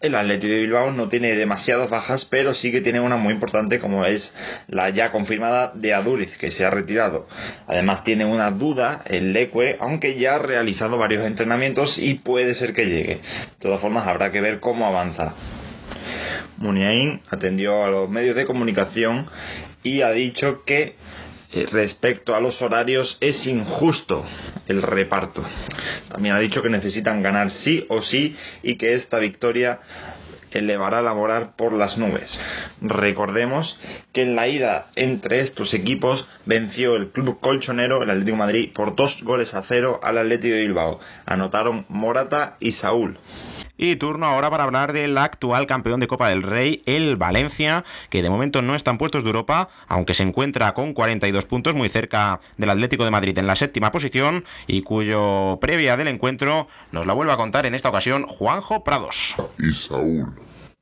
El 0.00 0.14
Atlético 0.14 0.52
de 0.52 0.60
Bilbao 0.60 0.92
no 0.92 1.08
tiene 1.08 1.34
demasiadas 1.34 1.90
bajas, 1.90 2.24
pero 2.24 2.54
sí 2.54 2.72
que 2.72 2.80
tiene 2.80 3.00
una 3.00 3.16
muy 3.16 3.32
importante 3.32 3.78
como 3.78 4.04
es 4.04 4.32
la 4.68 4.90
ya 4.90 5.12
confirmada 5.12 5.72
de 5.74 5.94
Aduriz, 5.94 6.38
que 6.38 6.50
se 6.50 6.64
ha 6.64 6.70
retirado. 6.70 7.26
Además 7.66 8.04
tiene 8.04 8.24
una 8.24 8.50
duda 8.50 9.02
el 9.06 9.32
Leque, 9.32 9.76
aunque 9.80 10.18
ya 10.18 10.36
ha 10.36 10.38
realizado 10.38 10.98
varios 10.98 11.26
entrenamientos 11.26 11.98
y 11.98 12.14
puede 12.14 12.54
ser 12.54 12.72
que 12.72 12.86
llegue. 12.86 13.14
De 13.16 13.20
todas 13.58 13.80
formas 13.80 14.06
habrá 14.06 14.32
que 14.32 14.40
ver 14.40 14.60
cómo 14.60 14.86
avanza. 14.86 15.34
Muniain 16.58 17.20
atendió 17.28 17.84
a 17.84 17.90
los 17.90 18.08
medios 18.08 18.36
de 18.36 18.46
comunicación 18.46 19.26
y 19.82 20.02
ha 20.02 20.10
dicho 20.10 20.64
que 20.64 20.94
eh, 21.54 21.66
respecto 21.70 22.34
a 22.34 22.40
los 22.40 22.62
horarios 22.62 23.18
es 23.20 23.46
injusto 23.46 24.24
el 24.68 24.80
reparto. 24.80 25.44
También 26.08 26.34
ha 26.34 26.38
dicho 26.38 26.62
que 26.62 26.70
necesitan 26.70 27.22
ganar 27.22 27.50
sí 27.50 27.84
o 27.88 28.00
sí 28.00 28.36
y 28.62 28.76
que 28.76 28.94
esta 28.94 29.18
victoria 29.18 29.80
elevará 30.52 31.02
la 31.02 31.14
moral 31.14 31.52
por 31.56 31.72
las 31.72 31.98
nubes. 31.98 32.38
Recordemos 32.80 33.78
que 34.12 34.22
en 34.22 34.36
la 34.36 34.48
ida 34.48 34.86
entre 34.96 35.40
estos 35.40 35.74
equipos 35.74 36.28
venció 36.46 36.96
el 36.96 37.08
club 37.08 37.38
colchonero, 37.40 38.02
el 38.02 38.10
Atlético 38.10 38.36
de 38.36 38.38
Madrid, 38.38 38.70
por 38.72 38.96
dos 38.96 39.22
goles 39.22 39.54
a 39.54 39.62
cero 39.62 40.00
al 40.02 40.18
Atlético 40.18 40.54
de 40.54 40.62
Bilbao. 40.62 41.00
Anotaron 41.26 41.86
Morata 41.88 42.56
y 42.60 42.72
Saúl. 42.72 43.18
Y 43.76 43.96
turno 43.96 44.26
ahora 44.26 44.50
para 44.50 44.64
hablar 44.64 44.92
del 44.92 45.18
actual 45.18 45.66
campeón 45.66 45.98
de 45.98 46.06
Copa 46.06 46.28
del 46.28 46.42
Rey, 46.42 46.82
el 46.86 47.16
Valencia, 47.16 47.84
que 48.10 48.22
de 48.22 48.30
momento 48.30 48.62
no 48.62 48.76
están 48.76 48.98
puestos 48.98 49.24
de 49.24 49.30
Europa, 49.30 49.70
aunque 49.88 50.14
se 50.14 50.22
encuentra 50.22 50.72
con 50.74 50.92
42 50.92 51.46
puntos 51.46 51.74
muy 51.74 51.88
cerca 51.88 52.38
del 52.58 52.70
Atlético 52.70 53.04
de 53.04 53.10
Madrid 53.10 53.36
en 53.38 53.46
la 53.46 53.56
séptima 53.56 53.90
posición 53.90 54.44
y 54.66 54.82
cuyo 54.82 55.58
previa 55.60 55.96
del 55.96 56.08
encuentro 56.08 56.68
nos 56.92 57.06
la 57.06 57.12
vuelve 57.12 57.32
a 57.32 57.36
contar 57.36 57.66
en 57.66 57.74
esta 57.74 57.88
ocasión 57.88 58.24
Juanjo 58.24 58.84
Prados. 58.84 59.34
Y 59.58 59.72
Saúl 59.72 60.32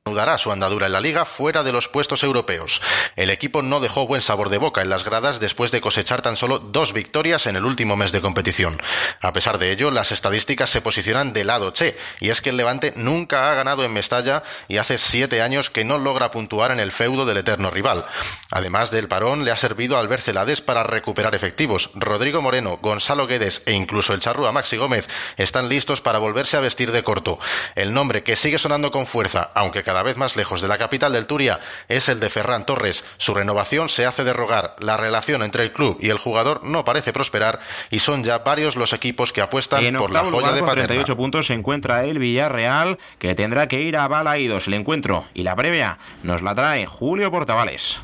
Anudará 0.07 0.39
su 0.39 0.51
andadura 0.51 0.87
en 0.87 0.93
la 0.93 0.99
liga 0.99 1.25
fuera 1.25 1.61
de 1.61 1.71
los 1.71 1.87
puestos 1.87 2.23
europeos. 2.23 2.81
El 3.15 3.29
equipo 3.29 3.61
no 3.61 3.79
dejó 3.79 4.07
buen 4.07 4.23
sabor 4.23 4.49
de 4.49 4.57
boca 4.57 4.81
en 4.81 4.89
las 4.89 5.03
gradas 5.03 5.39
después 5.39 5.69
de 5.69 5.79
cosechar 5.79 6.23
tan 6.23 6.37
solo 6.37 6.57
dos 6.57 6.91
victorias 6.91 7.45
en 7.45 7.55
el 7.55 7.65
último 7.65 7.95
mes 7.95 8.11
de 8.11 8.19
competición. 8.19 8.81
A 9.21 9.31
pesar 9.31 9.59
de 9.59 9.71
ello, 9.71 9.91
las 9.91 10.11
estadísticas 10.11 10.71
se 10.71 10.81
posicionan 10.81 11.33
de 11.33 11.43
lado 11.43 11.69
che, 11.69 11.95
y 12.19 12.29
es 12.29 12.41
que 12.41 12.49
el 12.49 12.57
Levante 12.57 12.93
nunca 12.95 13.51
ha 13.51 13.53
ganado 13.53 13.85
en 13.85 13.93
Mestalla 13.93 14.41
y 14.67 14.77
hace 14.77 14.97
siete 14.97 15.43
años 15.43 15.69
que 15.69 15.85
no 15.85 15.99
logra 15.99 16.31
puntuar 16.31 16.71
en 16.71 16.79
el 16.79 16.91
feudo 16.91 17.27
del 17.27 17.37
eterno 17.37 17.69
rival. 17.69 18.03
Además 18.49 18.89
del 18.89 19.07
parón, 19.07 19.45
le 19.45 19.51
ha 19.51 19.55
servido 19.55 19.99
al 19.99 20.09
Celades 20.19 20.61
para 20.61 20.81
recuperar 20.81 21.35
efectivos. 21.35 21.91
Rodrigo 21.93 22.41
Moreno, 22.41 22.79
Gonzalo 22.81 23.27
Guedes 23.27 23.61
e 23.67 23.73
incluso 23.73 24.15
el 24.15 24.19
charrúa 24.19 24.51
Maxi 24.51 24.77
Gómez 24.77 25.07
están 25.37 25.69
listos 25.69 26.01
para 26.01 26.17
volverse 26.17 26.57
a 26.57 26.59
vestir 26.59 26.91
de 26.91 27.03
corto. 27.03 27.37
El 27.75 27.93
nombre 27.93 28.23
que 28.23 28.35
sigue 28.35 28.57
sonando 28.57 28.89
con 28.89 29.05
fuerza, 29.05 29.51
aunque 29.53 29.83
cada 29.91 30.03
vez 30.03 30.15
más 30.15 30.37
lejos 30.37 30.61
de 30.61 30.69
la 30.69 30.77
capital 30.77 31.11
del 31.11 31.27
Turia, 31.27 31.59
es 31.89 32.07
el 32.07 32.21
de 32.21 32.29
Ferran 32.29 32.65
Torres. 32.65 33.03
Su 33.17 33.33
renovación 33.33 33.89
se 33.89 34.05
hace 34.05 34.23
de 34.23 34.31
rogar. 34.31 34.77
La 34.79 34.95
relación 34.95 35.43
entre 35.43 35.63
el 35.63 35.73
club 35.73 35.97
y 35.99 36.07
el 36.11 36.17
jugador 36.17 36.63
no 36.63 36.85
parece 36.85 37.11
prosperar 37.11 37.59
y 37.89 37.99
son 37.99 38.23
ya 38.23 38.37
varios 38.37 38.77
los 38.77 38.93
equipos 38.93 39.33
que 39.33 39.41
apuestan 39.41 39.83
en 39.83 39.97
por 39.97 40.09
la 40.09 40.21
joya 40.21 40.31
lugar, 40.31 40.53
de 40.53 40.59
con 40.61 40.69
Paterna. 40.69 40.87
38 40.87 41.17
puntos 41.17 41.47
se 41.47 41.55
encuentra 41.55 42.05
el 42.05 42.19
Villarreal, 42.19 42.99
que 43.19 43.35
tendrá 43.35 43.67
que 43.67 43.81
ir 43.81 43.97
a 43.97 44.07
Balaídos. 44.07 44.67
El 44.67 44.75
encuentro 44.75 45.25
y 45.33 45.43
la 45.43 45.57
previa 45.57 45.97
nos 46.23 46.41
la 46.41 46.55
trae 46.55 46.85
Julio 46.85 47.29
Portavales. 47.29 47.99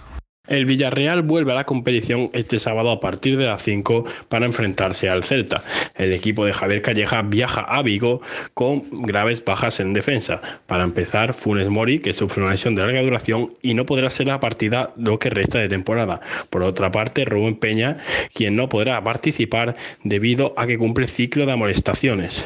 El 0.47 0.65
Villarreal 0.65 1.21
vuelve 1.23 1.51
a 1.51 1.55
la 1.55 1.65
competición 1.65 2.29
este 2.33 2.59
sábado 2.59 2.91
a 2.91 2.99
partir 2.99 3.37
de 3.37 3.45
las 3.45 3.61
5 3.63 4.05
para 4.29 4.45
enfrentarse 4.45 5.09
al 5.09 5.23
Celta. 5.23 5.63
El 5.95 6.13
equipo 6.13 6.45
de 6.45 6.53
Javier 6.53 6.81
Calleja 6.81 7.21
viaja 7.21 7.61
a 7.61 7.81
Vigo 7.81 8.21
con 8.53 9.01
graves 9.01 9.43
bajas 9.43 9.79
en 9.79 9.93
defensa. 9.93 10.41
Para 10.65 10.83
empezar, 10.83 11.33
Funes 11.33 11.69
Mori, 11.69 11.99
que 11.99 12.13
sufre 12.13 12.41
una 12.41 12.51
lesión 12.51 12.75
de 12.75 12.83
larga 12.83 13.01
duración 13.01 13.53
y 13.61 13.73
no 13.73 13.85
podrá 13.85 14.09
ser 14.09 14.27
la 14.27 14.39
partida 14.39 14.93
lo 14.95 15.19
que 15.19 15.29
resta 15.29 15.59
de 15.59 15.67
temporada. 15.67 16.21
Por 16.49 16.63
otra 16.63 16.91
parte, 16.91 17.25
Rubén 17.25 17.57
Peña, 17.57 17.97
quien 18.33 18.55
no 18.55 18.69
podrá 18.69 19.03
participar 19.03 19.75
debido 20.03 20.53
a 20.57 20.65
que 20.65 20.77
cumple 20.77 21.07
ciclo 21.07 21.45
de 21.45 21.51
amonestaciones. 21.51 22.45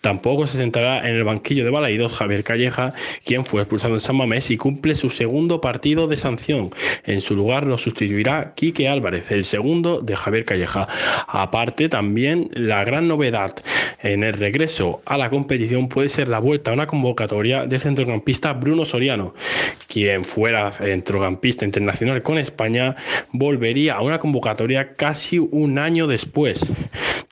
Tampoco 0.00 0.46
se 0.46 0.56
sentará 0.56 1.06
en 1.08 1.14
el 1.14 1.24
banquillo 1.24 1.64
de 1.64 1.70
Balaídos 1.70 2.12
Javier 2.12 2.42
Calleja, 2.42 2.94
quien 3.24 3.44
fue 3.44 3.60
expulsado 3.60 3.94
en 3.94 4.00
San 4.00 4.16
Mamés 4.16 4.50
y 4.50 4.56
cumple 4.56 4.94
su 4.94 5.10
segundo 5.10 5.60
partido 5.60 6.06
de 6.06 6.16
sanción. 6.16 6.70
En 7.04 7.20
su 7.20 7.36
lugar 7.40 7.66
lo 7.66 7.78
sustituirá 7.78 8.52
Quique 8.54 8.88
Álvarez, 8.88 9.30
el 9.30 9.44
segundo 9.44 10.00
de 10.00 10.14
Javier 10.14 10.44
Calleja. 10.44 10.86
Aparte, 11.26 11.88
también 11.88 12.50
la 12.52 12.84
gran 12.84 13.08
novedad 13.08 13.54
en 14.02 14.24
el 14.24 14.34
regreso 14.34 15.00
a 15.06 15.16
la 15.16 15.30
competición 15.30 15.88
puede 15.88 16.08
ser 16.08 16.28
la 16.28 16.38
vuelta 16.38 16.70
a 16.70 16.74
una 16.74 16.86
convocatoria 16.86 17.64
del 17.66 17.80
centrocampista 17.80 18.52
Bruno 18.52 18.84
Soriano, 18.84 19.34
quien 19.88 20.24
fuera 20.24 20.70
centrocampista 20.70 21.64
internacional 21.64 22.22
con 22.22 22.38
España, 22.38 22.96
volvería 23.32 23.94
a 23.94 24.02
una 24.02 24.18
convocatoria 24.18 24.92
casi 24.92 25.38
un 25.38 25.78
año 25.78 26.06
después. 26.06 26.60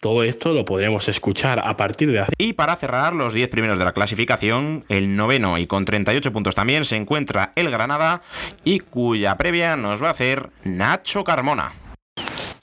Todo 0.00 0.22
esto 0.22 0.52
lo 0.52 0.64
podremos 0.64 1.08
escuchar 1.08 1.58
a 1.58 1.76
partir 1.76 2.12
de 2.12 2.20
hace 2.20 2.32
Y 2.38 2.52
para 2.52 2.76
cerrar 2.76 3.14
los 3.14 3.34
10 3.34 3.48
primeros 3.48 3.78
de 3.78 3.84
la 3.84 3.92
clasificación, 3.92 4.84
el 4.88 5.16
noveno 5.16 5.58
y 5.58 5.66
con 5.66 5.84
38 5.84 6.32
puntos 6.32 6.54
también 6.54 6.84
se 6.84 6.94
encuentra 6.94 7.52
el 7.56 7.68
Granada 7.70 8.22
y 8.64 8.78
cuya 8.78 9.36
previa 9.36 9.76
nos 9.76 9.97
va 10.02 10.08
a 10.08 10.12
hacer 10.12 10.50
Nacho 10.64 11.24
Carmona. 11.24 11.72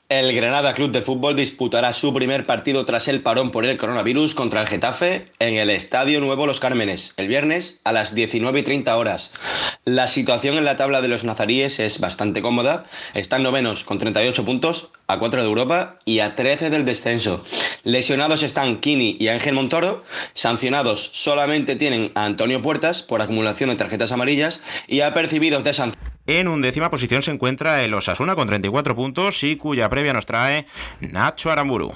El 0.07 0.35
Granada 0.35 0.75
Club 0.75 0.91
de 0.91 1.01
Fútbol 1.01 1.35
disputará 1.35 1.91
su 1.91 2.13
primer 2.13 2.45
partido 2.45 2.85
tras 2.85 3.07
el 3.07 3.21
parón 3.21 3.49
por 3.49 3.65
el 3.65 3.79
coronavirus 3.79 4.35
contra 4.35 4.61
el 4.61 4.67
Getafe 4.67 5.25
en 5.39 5.55
el 5.55 5.71
Estadio 5.71 6.21
Nuevo 6.21 6.45
Los 6.45 6.59
Cármenes, 6.59 7.15
el 7.17 7.27
viernes 7.27 7.79
a 7.83 7.91
las 7.91 8.13
19 8.13 8.59
y 8.59 8.63
30 8.63 8.95
horas. 8.95 9.31
La 9.83 10.05
situación 10.05 10.57
en 10.57 10.65
la 10.65 10.77
tabla 10.77 11.01
de 11.01 11.07
los 11.07 11.23
nazaríes 11.23 11.79
es 11.79 11.99
bastante 11.99 12.43
cómoda. 12.43 12.85
Están 13.15 13.41
novenos 13.41 13.83
con 13.83 13.97
38 13.97 14.45
puntos, 14.45 14.91
a 15.07 15.17
4 15.17 15.41
de 15.41 15.47
Europa 15.47 15.97
y 16.05 16.19
a 16.19 16.35
13 16.35 16.69
del 16.69 16.85
descenso. 16.85 17.43
Lesionados 17.83 18.43
están 18.43 18.77
Kini 18.77 19.17
y 19.19 19.29
Ángel 19.29 19.55
Montoro. 19.55 20.03
Sancionados 20.35 21.09
solamente 21.13 21.75
tienen 21.75 22.11
a 22.13 22.25
Antonio 22.25 22.61
Puertas 22.61 23.01
por 23.01 23.23
acumulación 23.23 23.71
de 23.71 23.77
tarjetas 23.77 24.11
amarillas 24.11 24.61
y 24.87 25.01
apercibidos 25.01 25.63
de 25.63 25.73
sanción. 25.73 26.14
En 26.27 26.47
undécima 26.47 26.89
posición 26.89 27.21
se 27.21 27.31
encuentra 27.31 27.83
el 27.83 27.93
Osasuna 27.93 28.35
con 28.35 28.47
34 28.47 28.95
puntos 28.95 29.43
y 29.43 29.57
cuya 29.57 29.89
previa 29.89 30.13
nos 30.13 30.25
trae 30.25 30.65
Nacho 30.99 31.51
Aramburu. 31.51 31.93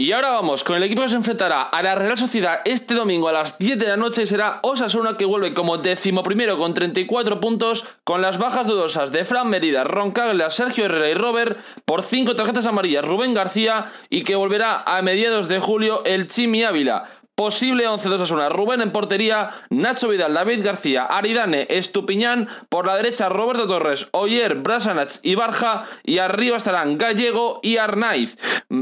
Y 0.00 0.12
ahora 0.12 0.30
vamos 0.30 0.62
con 0.62 0.76
el 0.76 0.84
equipo 0.84 1.02
que 1.02 1.08
se 1.08 1.16
enfrentará 1.16 1.60
a 1.60 1.82
la 1.82 1.96
Real 1.96 2.16
Sociedad 2.16 2.60
este 2.64 2.94
domingo 2.94 3.28
a 3.28 3.32
las 3.32 3.58
10 3.58 3.80
de 3.80 3.88
la 3.88 3.96
noche 3.96 4.26
será 4.26 4.60
Osasuna 4.62 5.16
que 5.16 5.24
vuelve 5.24 5.54
como 5.54 5.76
décimo 5.76 6.22
primero 6.22 6.56
con 6.56 6.72
34 6.72 7.40
puntos 7.40 7.84
con 8.04 8.22
las 8.22 8.38
bajas 8.38 8.68
dudosas 8.68 9.10
de 9.10 9.24
Fran 9.24 9.50
Merida, 9.50 9.82
Ron 9.82 10.12
Caglia, 10.12 10.50
Sergio 10.50 10.84
Herrera 10.84 11.10
y 11.10 11.14
Robert 11.14 11.58
por 11.84 12.04
5 12.04 12.36
tarjetas 12.36 12.66
amarillas 12.66 13.04
Rubén 13.04 13.34
García 13.34 13.90
y 14.08 14.22
que 14.22 14.36
volverá 14.36 14.84
a 14.86 15.02
mediados 15.02 15.48
de 15.48 15.58
julio 15.58 16.04
el 16.04 16.28
Chimi 16.28 16.62
Ávila. 16.62 17.10
Posible 17.38 17.86
11 17.86 18.08
2 18.08 18.30
1 18.32 18.48
Rubén 18.48 18.80
en 18.80 18.90
portería, 18.90 19.50
Nacho 19.70 20.08
Vidal, 20.08 20.34
David 20.34 20.64
García, 20.64 21.04
Aridane, 21.04 21.68
Estupiñán, 21.70 22.48
por 22.68 22.84
la 22.84 22.96
derecha 22.96 23.28
Roberto 23.28 23.68
Torres, 23.68 24.08
Oyer, 24.10 24.56
Brasanach 24.56 25.20
y 25.22 25.36
Barja, 25.36 25.84
y 26.02 26.18
arriba 26.18 26.56
estarán 26.56 26.98
Gallego 26.98 27.60
y 27.62 27.76
Arnaiz. 27.76 28.36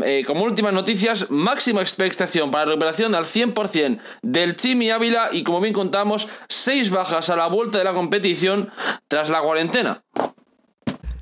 Eh, 0.07 0.25
como 0.27 0.45
últimas 0.45 0.73
noticias, 0.73 1.31
máxima 1.31 1.83
expectación 1.83 2.51
para 2.51 2.65
la 2.65 2.71
recuperación 2.71 3.15
al 3.15 3.27
100% 3.27 3.99
del 4.23 4.57
Chimi 4.57 4.89
Ávila 4.91 5.29
y 5.33 5.45
como 5.45 5.61
bien 5.61 5.75
contamos, 5.75 6.27
6 6.49 6.89
bajas 6.89 7.29
a 7.29 7.37
la 7.37 7.49
vuelta 7.49 7.77
de 7.77 7.85
la 7.85 7.93
competición 7.93 8.71
tras 9.07 9.29
la 9.29 9.43
cuarentena. 9.43 10.03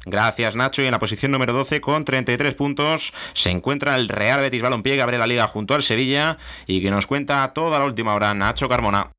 Gracias 0.07 0.55
Nacho 0.55 0.83
y 0.83 0.87
en 0.87 0.93
la 0.93 0.99
posición 0.99 1.33
número 1.33 1.53
12 1.53 1.81
con 1.81 2.05
33 2.05 2.55
puntos 2.55 3.13
se 3.33 3.51
encuentra 3.51 3.97
el 3.97 4.09
Real 4.09 4.41
Betis 4.41 4.63
Balompié 4.63 4.97
que 4.97 5.03
abre 5.03 5.19
la 5.19 5.27
liga 5.27 5.49
junto 5.49 5.75
al 5.75 5.83
Sevilla 5.83 6.37
y 6.67 6.83
que 6.83 6.91
nos 6.91 7.07
cuenta 7.07 7.53
toda 7.55 7.79
la 7.79 7.85
última 7.85 8.15
hora 8.15 8.35
Nacho 8.35 8.69
Carmona. 8.69 9.13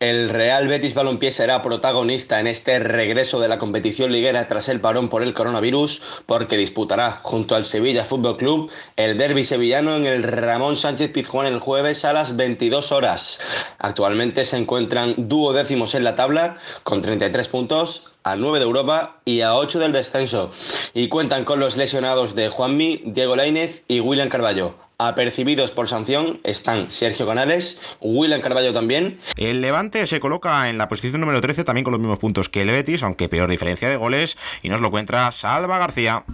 El 0.00 0.28
Real 0.28 0.66
Betis 0.66 0.92
Balompié 0.92 1.30
será 1.30 1.62
protagonista 1.62 2.40
en 2.40 2.48
este 2.48 2.80
regreso 2.80 3.38
de 3.38 3.46
la 3.46 3.58
competición 3.58 4.10
liguera 4.10 4.48
tras 4.48 4.68
el 4.68 4.80
parón 4.80 5.08
por 5.08 5.22
el 5.22 5.34
coronavirus, 5.34 6.02
porque 6.26 6.56
disputará 6.56 7.20
junto 7.22 7.54
al 7.54 7.64
Sevilla 7.64 8.04
Fútbol 8.04 8.36
Club 8.36 8.72
el 8.96 9.16
derby 9.16 9.44
sevillano 9.44 9.94
en 9.94 10.06
el 10.06 10.24
Ramón 10.24 10.76
Sánchez 10.76 11.12
Pizjuán 11.12 11.46
el 11.46 11.60
jueves 11.60 12.04
a 12.04 12.12
las 12.12 12.34
22 12.34 12.90
horas. 12.90 13.40
Actualmente 13.78 14.44
se 14.44 14.56
encuentran 14.56 15.14
duodécimos 15.16 15.94
en 15.94 16.02
la 16.02 16.16
tabla 16.16 16.56
con 16.82 17.00
33 17.00 17.46
puntos, 17.46 18.10
a 18.24 18.34
9 18.34 18.58
de 18.58 18.64
Europa 18.64 19.20
y 19.24 19.42
a 19.42 19.54
8 19.54 19.78
del 19.78 19.92
descenso. 19.92 20.50
Y 20.92 21.06
cuentan 21.08 21.44
con 21.44 21.60
los 21.60 21.76
lesionados 21.76 22.34
de 22.34 22.48
Juanmi, 22.48 23.02
Diego 23.06 23.36
Lainez 23.36 23.84
y 23.86 24.00
William 24.00 24.28
Carballo. 24.28 24.83
Apercibidos 24.98 25.72
por 25.72 25.88
sanción 25.88 26.40
están 26.44 26.92
Sergio 26.92 27.26
Canales, 27.26 27.80
William 28.00 28.40
Carballo 28.40 28.72
también. 28.72 29.18
El 29.36 29.60
Levante 29.60 30.06
se 30.06 30.20
coloca 30.20 30.70
en 30.70 30.78
la 30.78 30.88
posición 30.88 31.20
número 31.20 31.40
13 31.40 31.64
también 31.64 31.84
con 31.84 31.92
los 31.92 32.00
mismos 32.00 32.20
puntos 32.20 32.48
que 32.48 32.62
el 32.62 32.68
Betis, 32.68 33.02
aunque 33.02 33.28
peor 33.28 33.50
diferencia 33.50 33.88
de 33.88 33.96
goles, 33.96 34.36
y 34.62 34.68
nos 34.68 34.80
lo 34.80 34.92
cuenta 34.92 35.30
Salva 35.32 35.78
García. 35.78 36.24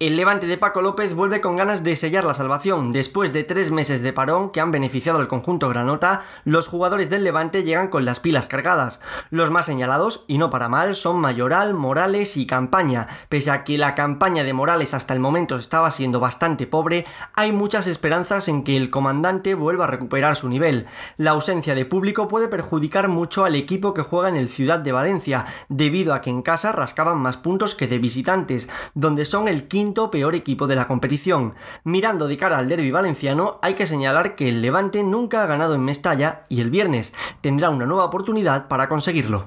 El 0.00 0.16
Levante 0.16 0.46
de 0.46 0.56
Paco 0.56 0.80
López 0.80 1.12
vuelve 1.12 1.42
con 1.42 1.56
ganas 1.56 1.84
de 1.84 1.94
sellar 1.94 2.24
la 2.24 2.32
salvación. 2.32 2.90
Después 2.90 3.34
de 3.34 3.44
tres 3.44 3.70
meses 3.70 4.00
de 4.00 4.14
parón 4.14 4.48
que 4.48 4.58
han 4.58 4.70
beneficiado 4.70 5.18
al 5.18 5.28
conjunto 5.28 5.68
granota, 5.68 6.22
los 6.46 6.68
jugadores 6.68 7.10
del 7.10 7.22
Levante 7.22 7.64
llegan 7.64 7.88
con 7.88 8.06
las 8.06 8.18
pilas 8.18 8.48
cargadas. 8.48 9.02
Los 9.28 9.50
más 9.50 9.66
señalados, 9.66 10.24
y 10.26 10.38
no 10.38 10.48
para 10.48 10.70
mal, 10.70 10.94
son 10.94 11.20
Mayoral, 11.20 11.74
Morales 11.74 12.38
y 12.38 12.46
Campaña. 12.46 13.08
Pese 13.28 13.50
a 13.50 13.62
que 13.62 13.76
la 13.76 13.94
campaña 13.94 14.42
de 14.42 14.54
Morales 14.54 14.94
hasta 14.94 15.12
el 15.12 15.20
momento 15.20 15.56
estaba 15.56 15.90
siendo 15.90 16.18
bastante 16.18 16.66
pobre, 16.66 17.04
hay 17.34 17.52
muchas 17.52 17.86
esperanzas 17.86 18.48
en 18.48 18.64
que 18.64 18.78
el 18.78 18.88
comandante 18.88 19.54
vuelva 19.54 19.84
a 19.84 19.88
recuperar 19.88 20.34
su 20.34 20.48
nivel. 20.48 20.86
La 21.18 21.32
ausencia 21.32 21.74
de 21.74 21.84
público 21.84 22.26
puede 22.26 22.48
perjudicar 22.48 23.08
mucho 23.08 23.44
al 23.44 23.54
equipo 23.54 23.92
que 23.92 24.00
juega 24.00 24.30
en 24.30 24.36
el 24.36 24.48
Ciudad 24.48 24.78
de 24.78 24.92
Valencia, 24.92 25.44
debido 25.68 26.14
a 26.14 26.22
que 26.22 26.30
en 26.30 26.40
casa 26.40 26.72
rascaban 26.72 27.18
más 27.18 27.36
puntos 27.36 27.74
que 27.74 27.86
de 27.86 27.98
visitantes, 27.98 28.70
donde 28.94 29.26
son 29.26 29.46
el 29.46 29.68
quinto 29.68 29.89
peor 29.94 30.34
equipo 30.34 30.66
de 30.66 30.76
la 30.76 30.86
competición. 30.86 31.54
Mirando 31.84 32.28
de 32.28 32.36
cara 32.36 32.58
al 32.58 32.68
derby 32.68 32.90
valenciano, 32.90 33.58
hay 33.62 33.74
que 33.74 33.86
señalar 33.86 34.34
que 34.34 34.48
el 34.48 34.62
Levante 34.62 35.02
nunca 35.02 35.42
ha 35.42 35.46
ganado 35.46 35.74
en 35.74 35.84
Mestalla 35.84 36.44
y 36.48 36.60
el 36.60 36.70
viernes 36.70 37.12
tendrá 37.40 37.70
una 37.70 37.86
nueva 37.86 38.04
oportunidad 38.04 38.68
para 38.68 38.88
conseguirlo. 38.88 39.44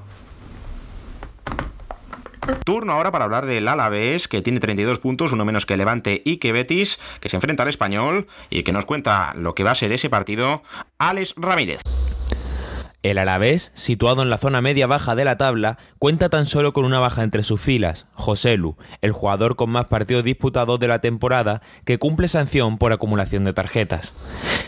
Turno 2.65 2.93
ahora 2.93 3.11
para 3.11 3.25
hablar 3.25 3.45
del 3.45 3.67
Alavés, 3.67 4.27
que 4.27 4.41
tiene 4.41 4.59
32 4.59 4.99
puntos, 4.99 5.31
uno 5.31 5.45
menos 5.45 5.65
que 5.65 5.77
Levante 5.77 6.21
y 6.25 6.37
que 6.37 6.51
Betis, 6.51 6.99
que 7.21 7.29
se 7.29 7.37
enfrenta 7.37 7.63
al 7.63 7.69
español 7.69 8.27
y 8.49 8.63
que 8.63 8.73
nos 8.73 8.85
cuenta 8.85 9.33
lo 9.35 9.55
que 9.55 9.63
va 9.63 9.71
a 9.71 9.75
ser 9.75 9.93
ese 9.93 10.09
partido, 10.09 10.61
Alex 10.97 11.35
Ramírez. 11.37 11.81
El 13.03 13.17
Alavés, 13.17 13.73
situado 13.75 14.21
en 14.21 14.29
la 14.29 14.37
zona 14.37 14.61
media-baja 14.61 15.13
de 15.13 15.25
la 15.25 15.37
tabla, 15.37 15.77
cuenta 15.99 16.29
tan 16.29 16.45
solo 16.45 16.71
con 16.71 16.85
una 16.85 16.99
baja 16.99 17.21
entre 17.21 17.43
sus 17.43 17.59
filas, 17.59 18.07
Joselu, 18.13 18.77
el 19.01 19.11
jugador 19.11 19.57
con 19.57 19.69
más 19.69 19.87
partidos 19.87 20.23
disputados 20.23 20.79
de 20.79 20.87
la 20.87 21.01
temporada, 21.01 21.61
que 21.83 21.99
cumple 21.99 22.29
sanción 22.29 22.77
por 22.77 22.93
acumulación 22.93 23.43
de 23.43 23.51
tarjetas. 23.51 24.13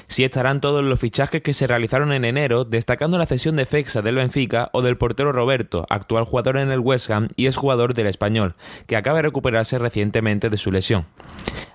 Sí 0.07 0.25
estarán 0.25 0.59
todos 0.59 0.83
los 0.83 0.99
fichajes 0.99 1.41
que 1.43 1.53
se 1.53 1.65
realizaron 1.65 2.11
en 2.11 2.25
enero, 2.25 2.65
destacando 2.65 3.17
la 3.17 3.25
cesión 3.25 3.55
de 3.55 3.65
Fexa 3.65 4.01
del 4.01 4.15
Benfica 4.15 4.69
o 4.73 4.81
del 4.81 4.97
portero 4.97 5.31
Roberto, 5.31 5.85
actual 5.89 6.25
jugador 6.25 6.57
en 6.57 6.71
el 6.71 6.79
West 6.79 7.09
Ham 7.09 7.29
y 7.37 7.47
es 7.47 7.55
jugador 7.55 7.93
del 7.93 8.07
Español, 8.07 8.55
que 8.85 8.97
acaba 8.97 9.19
de 9.19 9.23
recuperarse 9.23 9.79
recientemente 9.79 10.49
de 10.49 10.57
su 10.57 10.73
lesión. 10.73 11.05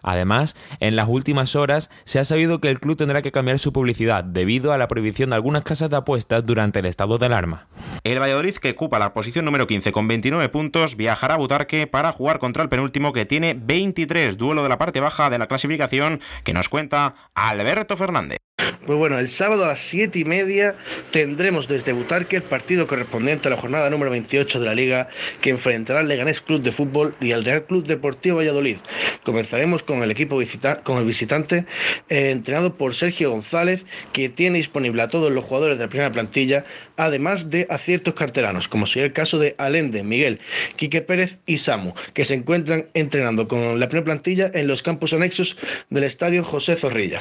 Además, 0.02 0.56
en 0.80 0.96
las 0.96 1.08
últimas 1.08 1.56
horas 1.56 1.90
se 2.04 2.18
ha 2.18 2.24
sabido 2.24 2.60
que 2.60 2.70
el 2.70 2.80
club 2.80 2.96
tendrá 2.96 3.22
que 3.22 3.32
cambiar 3.32 3.58
su 3.58 3.72
publicidad 3.72 4.24
debido 4.24 4.72
a 4.72 4.78
la 4.78 4.88
prohibición 4.88 5.30
de 5.30 5.36
algunas 5.36 5.62
casas 5.62 5.90
de 5.90 5.96
apuestas 5.96 6.44
durante 6.50 6.80
el 6.80 6.86
estado 6.86 7.16
de 7.16 7.26
alarma. 7.26 7.68
El 8.04 8.20
Valladolid, 8.20 8.56
que 8.56 8.70
ocupa 8.70 8.98
la 8.98 9.14
posición 9.14 9.44
número 9.44 9.66
15 9.66 9.92
con 9.92 10.08
29 10.08 10.48
puntos, 10.48 10.96
viajará 10.96 11.34
a 11.34 11.38
Butarque 11.38 11.86
para 11.86 12.12
jugar 12.12 12.38
contra 12.38 12.62
el 12.62 12.68
penúltimo 12.68 13.12
que 13.12 13.24
tiene 13.24 13.54
23, 13.54 14.36
duelo 14.36 14.62
de 14.62 14.68
la 14.68 14.78
parte 14.78 15.00
baja 15.00 15.30
de 15.30 15.38
la 15.38 15.46
clasificación 15.46 16.20
que 16.44 16.52
nos 16.52 16.68
cuenta 16.68 17.14
Alberto 17.34 17.96
Fernández. 17.96 18.38
Pues 18.86 18.98
bueno, 18.98 19.18
el 19.18 19.28
sábado 19.28 19.64
a 19.64 19.68
las 19.68 19.80
7 19.80 20.18
y 20.18 20.24
media 20.24 20.74
tendremos 21.10 21.68
desde 21.68 21.92
Butarque 21.92 22.36
el 22.36 22.42
partido 22.42 22.86
correspondiente 22.86 23.48
a 23.48 23.50
la 23.50 23.56
jornada 23.56 23.90
número 23.90 24.10
28 24.10 24.60
de 24.60 24.66
la 24.66 24.74
Liga 24.74 25.08
que 25.40 25.50
enfrentará 25.50 26.00
al 26.00 26.08
Leganés 26.08 26.40
Club 26.40 26.62
de 26.62 26.72
Fútbol 26.72 27.14
y 27.20 27.32
al 27.32 27.44
Real 27.44 27.64
Club 27.64 27.86
Deportivo 27.86 28.38
Valladolid. 28.38 28.78
Comenzaremos 29.24 29.82
con 29.82 30.02
el 30.02 30.10
equipo 30.10 30.38
visita 30.38 30.82
con 30.82 30.98
el 30.98 31.04
visitante 31.04 31.66
eh, 32.08 32.30
entrenado 32.30 32.76
por 32.76 32.94
Sergio 32.94 33.30
González 33.30 33.84
que 34.12 34.28
tiene 34.28 34.58
disponible 34.58 35.02
a 35.02 35.08
todos 35.08 35.30
los 35.30 35.44
jugadores 35.44 35.78
de 35.78 35.84
la 35.84 35.90
primera 35.90 36.12
plantilla 36.12 36.64
además 36.96 37.50
de 37.50 37.66
a 37.70 37.78
ciertos 37.78 38.14
canteranos 38.14 38.68
como 38.68 38.86
sería 38.86 39.06
el 39.06 39.12
caso 39.12 39.38
de 39.38 39.54
Alende, 39.58 40.02
Miguel, 40.02 40.40
Quique 40.76 41.02
Pérez 41.02 41.38
y 41.46 41.58
Samu 41.58 41.92
que 42.14 42.24
se 42.24 42.34
encuentran 42.34 42.86
entrenando 42.94 43.48
con 43.48 43.78
la 43.78 43.88
primera 43.88 44.04
plantilla 44.04 44.50
en 44.52 44.66
los 44.66 44.82
campos 44.82 45.12
anexos 45.12 45.56
del 45.90 46.04
estadio 46.04 46.44
José 46.44 46.76
Zorrilla. 46.76 47.20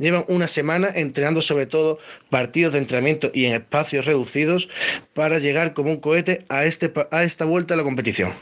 Llevan 0.00 0.24
una 0.28 0.48
semana 0.48 0.88
entrenando 0.94 1.42
sobre 1.42 1.66
todo 1.66 1.98
partidos 2.30 2.72
de 2.72 2.78
entrenamiento 2.78 3.30
y 3.34 3.44
en 3.44 3.52
espacios 3.52 4.06
reducidos 4.06 4.70
para 5.12 5.38
llegar 5.38 5.74
como 5.74 5.90
un 5.90 6.00
cohete 6.00 6.42
a, 6.48 6.64
este, 6.64 6.90
a 7.10 7.22
esta 7.22 7.44
vuelta 7.44 7.74
a 7.74 7.76
la 7.76 7.82
competición. 7.82 8.32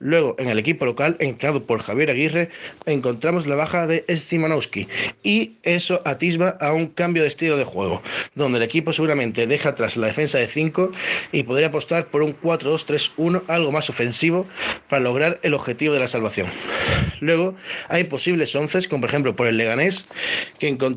Luego, 0.00 0.34
en 0.40 0.48
el 0.48 0.58
equipo 0.58 0.84
local, 0.84 1.16
entrenado 1.20 1.64
por 1.64 1.80
Javier 1.80 2.10
Aguirre, 2.10 2.48
encontramos 2.86 3.46
la 3.46 3.54
baja 3.54 3.86
de 3.86 4.04
Stimanowski 4.10 4.88
y 5.22 5.52
eso 5.62 6.02
atisba 6.04 6.56
a 6.60 6.72
un 6.72 6.88
cambio 6.88 7.22
de 7.22 7.28
estilo 7.28 7.56
de 7.56 7.64
juego, 7.64 8.02
donde 8.34 8.58
el 8.58 8.64
equipo 8.64 8.92
seguramente 8.92 9.46
deja 9.46 9.68
atrás 9.68 9.96
la 9.96 10.08
defensa 10.08 10.38
de 10.38 10.48
5 10.48 10.90
y 11.30 11.44
podría 11.44 11.68
apostar 11.68 12.08
por 12.08 12.22
un 12.22 12.36
4-2-3-1 12.40 13.44
algo 13.46 13.70
más 13.70 13.88
ofensivo 13.90 14.44
para 14.88 15.02
lograr 15.02 15.38
el 15.44 15.54
objetivo 15.54 15.94
de 15.94 16.00
la 16.00 16.08
salvación. 16.08 16.48
Luego 17.20 17.54
hay 17.88 18.04
posibles 18.04 18.54
once, 18.56 18.88
como 18.88 19.02
por 19.02 19.10
ejemplo 19.10 19.36
por 19.36 19.46
el 19.46 19.56
Leganés, 19.56 20.04
que 20.58 20.66
encontramos 20.66 20.95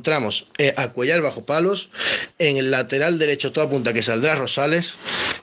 eh, 0.57 0.73
a 0.77 0.89
Cuellar 0.89 1.21
bajo 1.21 1.45
palos, 1.45 1.89
en 2.37 2.57
el 2.57 2.71
lateral 2.71 3.19
derecho 3.19 3.51
toda 3.51 3.69
punta 3.69 3.93
que 3.93 4.01
saldrá 4.01 4.35
Rosales, 4.35 4.95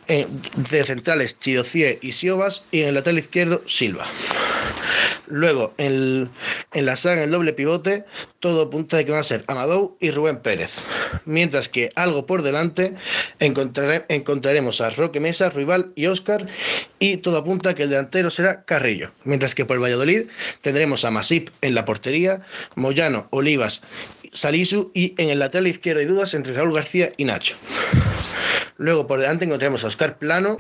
de 0.09 0.85
centrales 0.85 1.39
Chidocie 1.41 1.99
y 2.03 2.13
Siobas 2.13 2.65
y 2.71 2.83
en 2.83 2.89
el 2.89 2.95
lateral 2.95 3.19
izquierdo 3.19 3.63
Silva. 3.67 4.07
Luego, 5.29 5.75
en, 5.79 6.31
en 6.73 6.87
la 6.87 6.97
saga, 6.97 7.17
en 7.17 7.23
el 7.25 7.31
doble 7.31 7.53
pivote, 7.53 8.05
todo 8.41 8.71
punta 8.71 8.97
de 8.97 9.05
que 9.05 9.11
van 9.11 9.21
a 9.21 9.25
ser 9.25 9.45
Amadou 9.49 9.97
y 10.01 10.11
Rubén 10.13 10.39
Pérez. 10.39 10.73
Mientras 11.25 11.69
que 11.69 11.91
algo 11.97 12.27
por 12.27 12.43
delante 12.43 12.95
encontrare- 13.41 14.05
encontraremos 14.09 14.81
a 14.81 14.91
Roque 14.91 15.19
Mesa, 15.21 15.51
Rival 15.51 15.93
y 15.97 16.07
Óscar 16.07 16.47
y 16.99 17.17
todo 17.19 17.39
apunta 17.39 17.75
que 17.75 17.85
el 17.85 17.91
delantero 17.91 18.31
será 18.31 18.65
Carrillo. 18.65 19.11
Mientras 19.25 19.55
que 19.55 19.65
por 19.65 19.77
el 19.77 19.83
Valladolid 19.83 20.29
tendremos 20.63 21.05
a 21.05 21.11
Masip 21.11 21.49
en 21.61 21.75
la 21.75 21.85
portería, 21.85 22.43
Moyano, 22.77 23.27
Olivas, 23.31 23.83
Salisu 24.33 24.91
y 24.95 25.15
en 25.21 25.31
el 25.31 25.39
lateral 25.41 25.67
izquierdo 25.67 26.01
hay 26.01 26.07
dudas 26.07 26.35
entre 26.35 26.53
Raúl 26.53 26.75
García 26.75 27.11
y 27.17 27.25
Nacho. 27.25 27.57
Luego 28.77 29.07
por 29.07 29.21
delante 29.21 29.45
encontraremos 29.47 29.83
a 29.85 29.87
Oscar 29.89 30.19
Plano, 30.19 30.59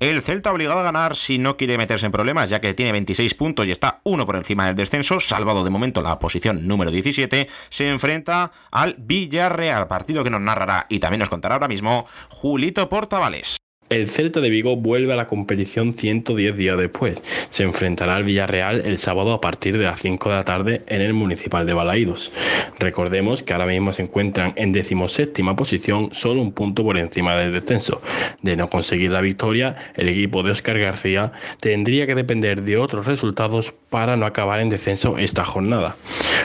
El 0.00 0.22
Celta 0.22 0.52
obligado 0.52 0.78
a 0.78 0.84
ganar 0.84 1.16
si 1.16 1.38
no 1.38 1.56
quiere 1.56 1.76
meterse 1.76 2.06
en 2.06 2.12
problemas, 2.12 2.48
ya 2.48 2.60
que 2.60 2.72
tiene 2.72 2.92
26 2.92 3.34
puntos 3.34 3.66
y 3.66 3.72
está 3.72 4.00
uno 4.04 4.26
por 4.26 4.36
encima 4.36 4.66
del 4.66 4.76
descenso, 4.76 5.18
salvado 5.18 5.64
de 5.64 5.70
momento 5.70 6.02
la 6.02 6.20
posición 6.20 6.68
número 6.68 6.92
17, 6.92 7.48
se 7.68 7.88
enfrenta 7.88 8.52
al 8.70 8.94
Villarreal, 8.96 9.88
partido 9.88 10.22
que 10.22 10.30
nos 10.30 10.40
narrará 10.40 10.86
y 10.88 11.00
también 11.00 11.18
nos 11.18 11.28
contará 11.28 11.56
ahora 11.56 11.66
mismo 11.66 12.06
Julito 12.28 12.88
Portavales. 12.88 13.57
El 13.90 14.10
Celta 14.10 14.42
de 14.42 14.50
Vigo 14.50 14.76
vuelve 14.76 15.14
a 15.14 15.16
la 15.16 15.28
competición 15.28 15.94
110 15.94 16.56
días 16.58 16.76
después. 16.76 17.22
Se 17.48 17.62
enfrentará 17.62 18.16
al 18.16 18.24
Villarreal 18.24 18.82
el 18.84 18.98
sábado 18.98 19.32
a 19.32 19.40
partir 19.40 19.78
de 19.78 19.84
las 19.84 20.00
5 20.00 20.28
de 20.28 20.34
la 20.34 20.44
tarde 20.44 20.82
en 20.88 21.00
el 21.00 21.14
Municipal 21.14 21.64
de 21.64 21.72
Balaídos. 21.72 22.30
Recordemos 22.78 23.42
que 23.42 23.54
ahora 23.54 23.64
mismo 23.64 23.94
se 23.94 24.02
encuentran 24.02 24.52
en 24.56 24.72
decimoséptima 24.72 25.56
posición, 25.56 26.10
solo 26.12 26.42
un 26.42 26.52
punto 26.52 26.84
por 26.84 26.98
encima 26.98 27.34
del 27.36 27.54
descenso. 27.54 28.02
De 28.42 28.58
no 28.58 28.68
conseguir 28.68 29.10
la 29.10 29.22
victoria, 29.22 29.76
el 29.96 30.10
equipo 30.10 30.42
de 30.42 30.50
Óscar 30.50 30.78
García 30.78 31.32
tendría 31.60 32.06
que 32.06 32.14
depender 32.14 32.64
de 32.64 32.76
otros 32.76 33.06
resultados 33.06 33.72
para 33.88 34.16
no 34.16 34.26
acabar 34.26 34.60
en 34.60 34.68
descenso 34.68 35.16
esta 35.16 35.44
jornada. 35.44 35.96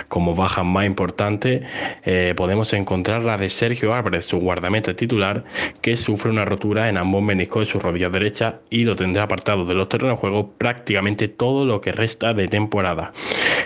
Como 0.07 0.35
baja 0.35 0.63
más 0.63 0.85
importante, 0.85 1.63
eh, 2.05 2.33
podemos 2.37 2.71
encontrar 2.73 3.23
la 3.23 3.37
de 3.37 3.49
Sergio 3.49 3.93
Álvarez, 3.93 4.25
su 4.25 4.37
guardameta 4.37 4.95
titular, 4.95 5.43
que 5.81 5.95
sufre 5.95 6.31
una 6.31 6.45
rotura 6.45 6.87
en 6.87 6.97
ambos 6.97 7.21
meniscos 7.33 7.65
de 7.65 7.71
su 7.71 7.79
rodilla 7.79 8.09
derecha 8.09 8.59
y 8.69 8.83
lo 8.83 8.95
tendrá 8.95 9.23
apartado 9.23 9.65
de 9.65 9.73
los 9.73 9.89
terrenos 9.89 10.17
de 10.17 10.21
juego 10.21 10.51
prácticamente 10.57 11.27
todo 11.27 11.65
lo 11.65 11.81
que 11.81 11.91
resta 11.91 12.33
de 12.33 12.47
temporada. 12.47 13.11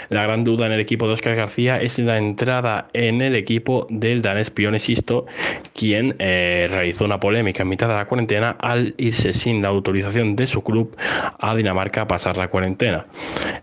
La 0.09 0.23
gran 0.23 0.43
duda 0.43 0.67
en 0.67 0.71
el 0.71 0.79
equipo 0.79 1.07
de 1.07 1.13
Óscar 1.13 1.35
García 1.35 1.81
es 1.81 1.99
la 1.99 2.17
entrada 2.17 2.87
en 2.93 3.21
el 3.21 3.35
equipo 3.35 3.87
del 3.89 4.21
danés 4.21 4.51
Pione 4.51 4.79
Sisto, 4.79 5.25
quien 5.73 6.15
eh, 6.19 6.67
realizó 6.69 7.03
una 7.03 7.19
polémica 7.19 7.63
en 7.63 7.69
mitad 7.69 7.89
de 7.89 7.95
la 7.95 8.05
cuarentena 8.05 8.55
al 8.59 8.95
irse 8.97 9.33
sin 9.33 9.61
la 9.61 9.67
autorización 9.67 10.35
de 10.35 10.47
su 10.47 10.63
club 10.63 10.95
a 11.39 11.55
Dinamarca 11.55 12.03
a 12.03 12.07
pasar 12.07 12.37
la 12.37 12.47
cuarentena. 12.47 13.05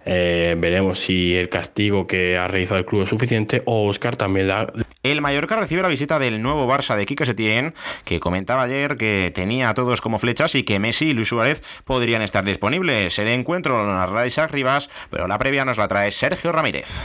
Eh, 0.05 0.55
veremos 0.59 1.01
si 1.01 1.35
el 1.35 1.49
castigo 1.49 2.07
que 2.07 2.37
ha 2.37 2.47
realizado 2.47 2.79
el 2.79 2.85
club 2.85 3.03
es 3.03 3.09
suficiente 3.09 3.63
o 3.65 3.89
Óscar 3.89 4.17
también 4.17 4.49
la, 4.49 4.73
El 5.03 5.21
Mallorca 5.21 5.57
recibe 5.57 5.83
la 5.83 5.89
visita 5.89 6.19
del 6.19 6.43
nuevo 6.43 6.67
Barça 6.67 6.97
de 6.97 7.07
Quique 7.07 7.25
Setién, 7.25 7.75
que 8.05 8.21
comentaba 8.21 8.63
ayer 8.65 8.97
que 8.97 9.33
tenía 9.35 9.71
a 9.71 9.75
todos 9.75 9.94
como 10.01 10.19
flechas 10.19 10.55
y 10.55 10.63
que 10.63 10.79
Messi 10.79 11.07
y 11.07 11.13
Luis 11.15 11.29
Suárez 11.29 11.63
podrían 11.85 12.23
estar 12.23 12.45
disponibles. 12.45 13.19
El 13.19 13.29
encuentro 13.29 13.85
lo 13.85 13.93
narrará 13.93 14.27
Isaac 14.27 14.51
Rivas, 14.51 14.89
pero 15.11 15.29
la 15.29 15.39
previa 15.39 15.65
nos 15.65 15.79
la 15.79 15.89
trae 15.89 16.11
Sergio 16.11 16.53
Ramírez. 16.53 17.03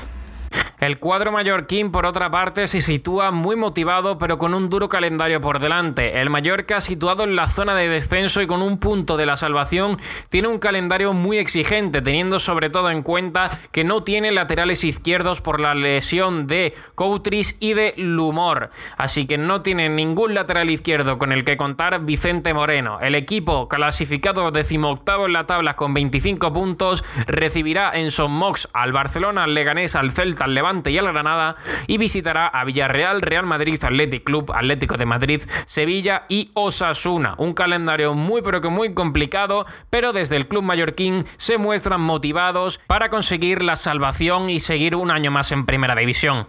El 0.79 0.97
cuadro 0.97 1.33
mallorquín, 1.33 1.91
por 1.91 2.05
otra 2.05 2.31
parte, 2.31 2.65
se 2.65 2.79
sitúa 2.79 3.31
muy 3.31 3.57
motivado, 3.57 4.17
pero 4.17 4.37
con 4.37 4.53
un 4.53 4.69
duro 4.69 4.87
calendario 4.87 5.41
por 5.41 5.59
delante. 5.59 6.21
El 6.21 6.29
Mallorca, 6.29 6.79
situado 6.79 7.25
en 7.25 7.35
la 7.35 7.49
zona 7.49 7.75
de 7.75 7.89
descenso 7.89 8.41
y 8.41 8.47
con 8.47 8.61
un 8.61 8.77
punto 8.79 9.17
de 9.17 9.25
la 9.25 9.35
salvación, 9.35 9.97
tiene 10.29 10.47
un 10.47 10.57
calendario 10.57 11.11
muy 11.11 11.37
exigente, 11.37 12.01
teniendo 12.01 12.39
sobre 12.39 12.69
todo 12.69 12.89
en 12.91 13.03
cuenta 13.03 13.51
que 13.73 13.83
no 13.83 14.03
tiene 14.03 14.31
laterales 14.31 14.85
izquierdos 14.85 15.41
por 15.41 15.59
la 15.59 15.75
lesión 15.75 16.47
de 16.47 16.73
Coutris 16.95 17.57
y 17.59 17.73
de 17.73 17.93
Lumor. 17.97 18.69
Así 18.95 19.27
que 19.27 19.37
no 19.37 19.61
tiene 19.61 19.89
ningún 19.89 20.33
lateral 20.33 20.69
izquierdo 20.69 21.17
con 21.17 21.33
el 21.33 21.43
que 21.43 21.57
contar 21.57 22.05
Vicente 22.05 22.53
Moreno. 22.53 22.99
El 23.01 23.15
equipo, 23.15 23.67
clasificado 23.67 24.49
decimoctavo 24.51 25.25
en 25.25 25.33
la 25.33 25.45
tabla 25.45 25.75
con 25.75 25.93
25 25.93 26.53
puntos, 26.53 27.03
recibirá 27.27 27.91
en 27.93 28.11
Son 28.11 28.31
Mox 28.31 28.69
al 28.71 28.93
Barcelona, 28.93 29.43
al 29.43 29.53
Leganés, 29.53 29.97
al 29.97 30.11
Celta, 30.11 30.38
al 30.41 30.55
Levante 30.55 30.91
y 30.91 30.97
al 30.97 31.11
Granada 31.11 31.55
y 31.87 31.97
visitará 31.97 32.47
a 32.47 32.63
Villarreal, 32.63 33.21
Real 33.21 33.45
Madrid, 33.45 33.83
Athletic 33.83 34.23
Club, 34.23 34.51
Atlético 34.53 34.97
de 34.97 35.05
Madrid, 35.05 35.41
Sevilla 35.65 36.25
y 36.29 36.51
Osasuna. 36.53 37.35
Un 37.37 37.53
calendario 37.53 38.13
muy 38.13 38.41
pero 38.41 38.61
que 38.61 38.69
muy 38.69 38.93
complicado, 38.93 39.65
pero 39.89 40.13
desde 40.13 40.35
el 40.35 40.47
club 40.47 40.63
mallorquín 40.63 41.25
se 41.37 41.57
muestran 41.57 42.01
motivados 42.01 42.79
para 42.87 43.09
conseguir 43.09 43.61
la 43.61 43.75
salvación 43.75 44.49
y 44.49 44.59
seguir 44.59 44.95
un 44.95 45.11
año 45.11 45.31
más 45.31 45.51
en 45.51 45.65
Primera 45.65 45.95
División. 45.95 46.47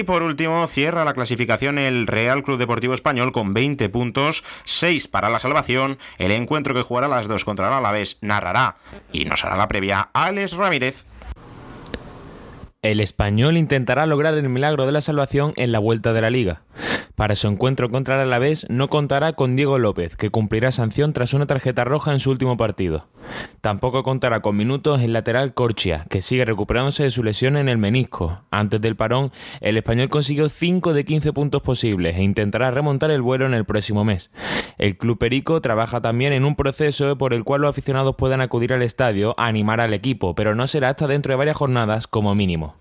Y 0.00 0.04
por 0.04 0.22
último, 0.22 0.64
cierra 0.68 1.04
la 1.04 1.12
clasificación 1.12 1.76
el 1.76 2.06
Real 2.06 2.44
Club 2.44 2.56
Deportivo 2.56 2.94
Español 2.94 3.32
con 3.32 3.52
20 3.52 3.88
puntos, 3.88 4.44
6 4.64 5.08
para 5.08 5.28
la 5.28 5.40
salvación. 5.40 5.98
El 6.18 6.30
encuentro 6.30 6.72
que 6.72 6.82
jugará 6.82 7.08
las 7.08 7.26
dos 7.26 7.44
contra 7.44 7.66
el 7.66 7.74
Alavés 7.74 8.18
narrará 8.20 8.76
y 9.12 9.24
nos 9.24 9.44
hará 9.44 9.56
la 9.56 9.66
previa 9.66 10.08
Alex 10.12 10.52
Ramírez. 10.52 11.04
El 12.80 13.00
español 13.00 13.56
intentará 13.56 14.06
lograr 14.06 14.34
el 14.34 14.48
milagro 14.48 14.86
de 14.86 14.92
la 14.92 15.00
salvación 15.00 15.52
en 15.56 15.72
la 15.72 15.80
vuelta 15.80 16.12
de 16.12 16.20
la 16.20 16.30
liga. 16.30 16.62
Para 17.18 17.34
su 17.34 17.48
encuentro 17.48 17.90
contra 17.90 18.14
el 18.14 18.20
Alavés 18.20 18.64
no 18.70 18.86
contará 18.86 19.32
con 19.32 19.56
Diego 19.56 19.80
López, 19.80 20.14
que 20.14 20.30
cumplirá 20.30 20.70
sanción 20.70 21.12
tras 21.12 21.34
una 21.34 21.46
tarjeta 21.46 21.82
roja 21.82 22.12
en 22.12 22.20
su 22.20 22.30
último 22.30 22.56
partido. 22.56 23.08
Tampoco 23.60 24.04
contará 24.04 24.38
con 24.38 24.56
minutos 24.56 25.02
el 25.02 25.14
lateral 25.14 25.52
Corchia, 25.52 26.06
que 26.10 26.22
sigue 26.22 26.44
recuperándose 26.44 27.02
de 27.02 27.10
su 27.10 27.24
lesión 27.24 27.56
en 27.56 27.68
el 27.68 27.76
menisco. 27.76 28.42
Antes 28.52 28.80
del 28.80 28.94
parón, 28.94 29.32
el 29.60 29.76
español 29.76 30.10
consiguió 30.10 30.48
5 30.48 30.92
de 30.92 31.04
15 31.04 31.32
puntos 31.32 31.60
posibles 31.60 32.14
e 32.14 32.22
intentará 32.22 32.70
remontar 32.70 33.10
el 33.10 33.20
vuelo 33.20 33.46
en 33.46 33.54
el 33.54 33.64
próximo 33.64 34.04
mes. 34.04 34.30
El 34.78 34.96
Club 34.96 35.18
Perico 35.18 35.60
trabaja 35.60 36.00
también 36.00 36.32
en 36.32 36.44
un 36.44 36.54
proceso 36.54 37.18
por 37.18 37.34
el 37.34 37.42
cual 37.42 37.62
los 37.62 37.70
aficionados 37.70 38.14
puedan 38.14 38.40
acudir 38.40 38.72
al 38.72 38.82
estadio 38.82 39.34
a 39.38 39.48
animar 39.48 39.80
al 39.80 39.92
equipo, 39.92 40.36
pero 40.36 40.54
no 40.54 40.68
será 40.68 40.90
hasta 40.90 41.08
dentro 41.08 41.32
de 41.32 41.38
varias 41.38 41.56
jornadas 41.56 42.06
como 42.06 42.36
mínimo. 42.36 42.76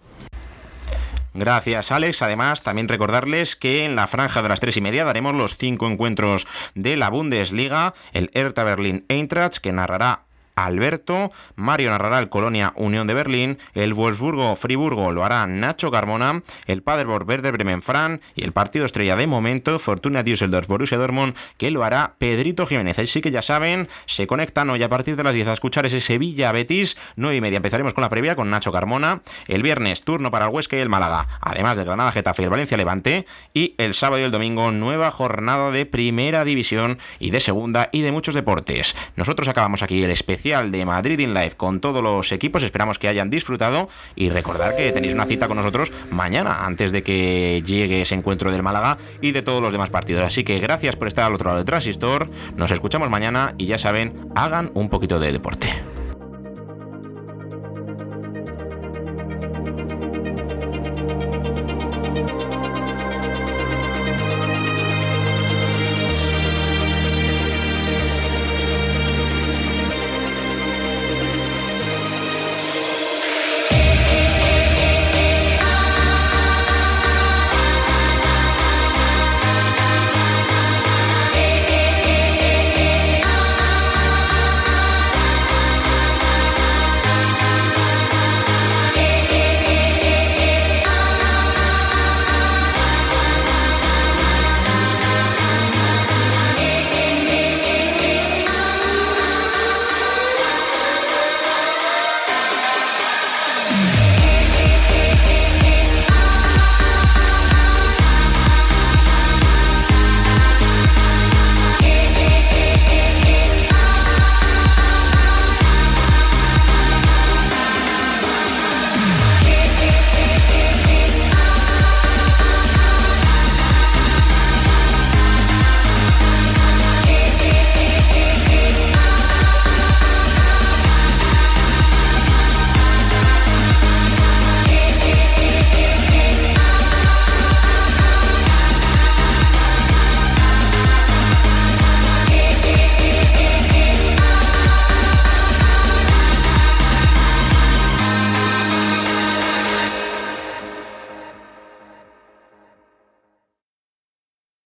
Gracias, 1.34 1.92
Alex. 1.92 2.22
Además, 2.22 2.64
también 2.64 2.88
recordarles 2.88 3.56
que 3.56 3.86
en 3.86 3.96
la 3.96 4.08
franja 4.08 4.42
de 4.42 4.50
las 4.50 4.60
tres 4.60 4.78
y 4.78 4.82
media 4.82 5.06
daremos 5.06 5.36
los 5.36 5.58
cinco 5.58 5.88
encuentros 5.88 6.48
de 6.76 6.98
la 6.98 7.10
Bundesliga. 7.10 7.94
El 8.14 8.32
Hertha 8.34 8.64
Berlin 8.64 9.06
Eintracht, 9.08 9.58
que 9.58 9.72
narrará 9.72 10.27
Alberto, 10.58 11.32
Mario 11.56 11.92
narrará 11.92 12.18
el 12.18 12.30
Colonia 12.30 12.74
Unión 12.76 13.06
de 13.06 13.14
Berlín, 13.14 13.60
el 13.76 13.94
Wolfsburgo 13.94 14.56
Friburgo 14.56 15.12
lo 15.12 15.24
hará 15.24 15.46
Nacho 15.46 15.92
Carmona, 15.92 16.42
el 16.66 16.82
Paderborn 16.82 17.30
Werder 17.30 17.54
Bremen 17.54 17.84
Fran. 17.84 18.22
Y 18.36 18.44
el 18.44 18.54
partido 18.54 18.86
estrella 18.86 19.16
de 19.16 19.28
momento 19.28 19.78
Fortuna 19.78 20.24
Düsseldorf 20.24 20.68
Borussia 20.68 20.98
Dortmund 20.98 21.36
que 21.58 21.70
lo 21.70 21.84
hará 21.84 22.16
Pedrito 22.18 22.66
Jiménez. 22.66 22.98
Así 22.98 23.22
que 23.22 23.30
ya 23.30 23.44
saben, 23.44 23.88
se 24.08 24.26
conectan 24.26 24.72
hoy 24.72 24.82
a 24.82 24.90
partir 24.90 25.16
de 25.16 25.24
las 25.24 25.36
10 25.36 25.48
a 25.48 25.54
escuchar 25.54 25.86
ese 25.86 26.02
Sevilla 26.02 26.52
Betis, 26.52 26.98
9 27.18 27.36
y 27.36 27.42
media 27.42 27.58
empezaremos 27.58 27.94
con 27.94 28.02
la 28.02 28.10
previa 28.10 28.36
con 28.36 28.50
Nacho 28.50 28.72
Carmona, 28.72 29.22
el 29.48 29.62
viernes 29.62 30.02
turno 30.02 30.32
para 30.32 30.46
el 30.46 30.52
Huesca 30.52 30.76
y 30.76 30.80
el 30.80 30.90
Málaga, 30.90 31.28
además 31.40 31.78
del 31.78 31.86
Granada 31.86 32.12
Getafe 32.12 32.42
y 32.42 32.46
el 32.46 32.50
Valencia 32.50 32.78
Levante. 32.78 33.28
Y 33.54 33.76
el 33.78 33.94
sábado 33.94 34.22
y 34.22 34.26
el 34.26 34.32
domingo 34.32 34.72
nueva 34.72 35.12
jornada 35.12 35.70
de 35.70 35.86
primera 35.86 36.44
división 36.46 36.98
y 37.20 37.30
de 37.30 37.42
segunda 37.42 37.90
y 37.92 38.02
de 38.02 38.12
muchos 38.12 38.34
deportes. 38.34 38.96
Nosotros 39.16 39.48
acabamos 39.48 39.84
aquí 39.84 40.04
el 40.04 40.10
especial 40.10 40.47
de 40.48 40.86
Madrid 40.86 41.20
in 41.20 41.34
Live 41.34 41.56
con 41.58 41.82
todos 41.82 42.02
los 42.02 42.32
equipos. 42.32 42.64
Esperamos 42.64 42.98
que 42.98 43.10
hayan 43.10 43.30
disfrutado 43.30 43.90
y 44.16 44.30
recordar 44.30 44.78
que 44.78 44.94
tenéis 44.94 45.14
una 45.14 45.26
cita 45.26 45.50
con 45.50 45.58
nosotros 45.58 45.92
mañana 46.10 46.66
antes 46.66 46.94
de 46.94 47.02
que 47.02 47.62
llegue 47.66 48.02
ese 48.02 48.16
encuentro 48.16 48.50
del 48.50 48.64
Málaga 48.64 48.98
y 49.22 49.34
de 49.34 49.42
todos 49.42 49.62
los 49.62 49.74
demás 49.74 49.90
partidos. 49.90 50.24
Así 50.24 50.46
que 50.46 50.60
gracias 50.60 50.96
por 50.96 51.10
estar 51.10 51.26
al 51.26 51.34
otro 51.34 51.48
lado 51.48 51.58
del 51.58 51.66
transistor. 51.66 52.30
Nos 52.56 52.72
escuchamos 52.72 53.10
mañana 53.10 53.56
y 53.58 53.66
ya 53.66 53.78
saben, 53.78 54.14
hagan 54.36 54.72
un 54.74 54.88
poquito 54.88 55.20
de 55.20 55.34
deporte. 55.34 55.97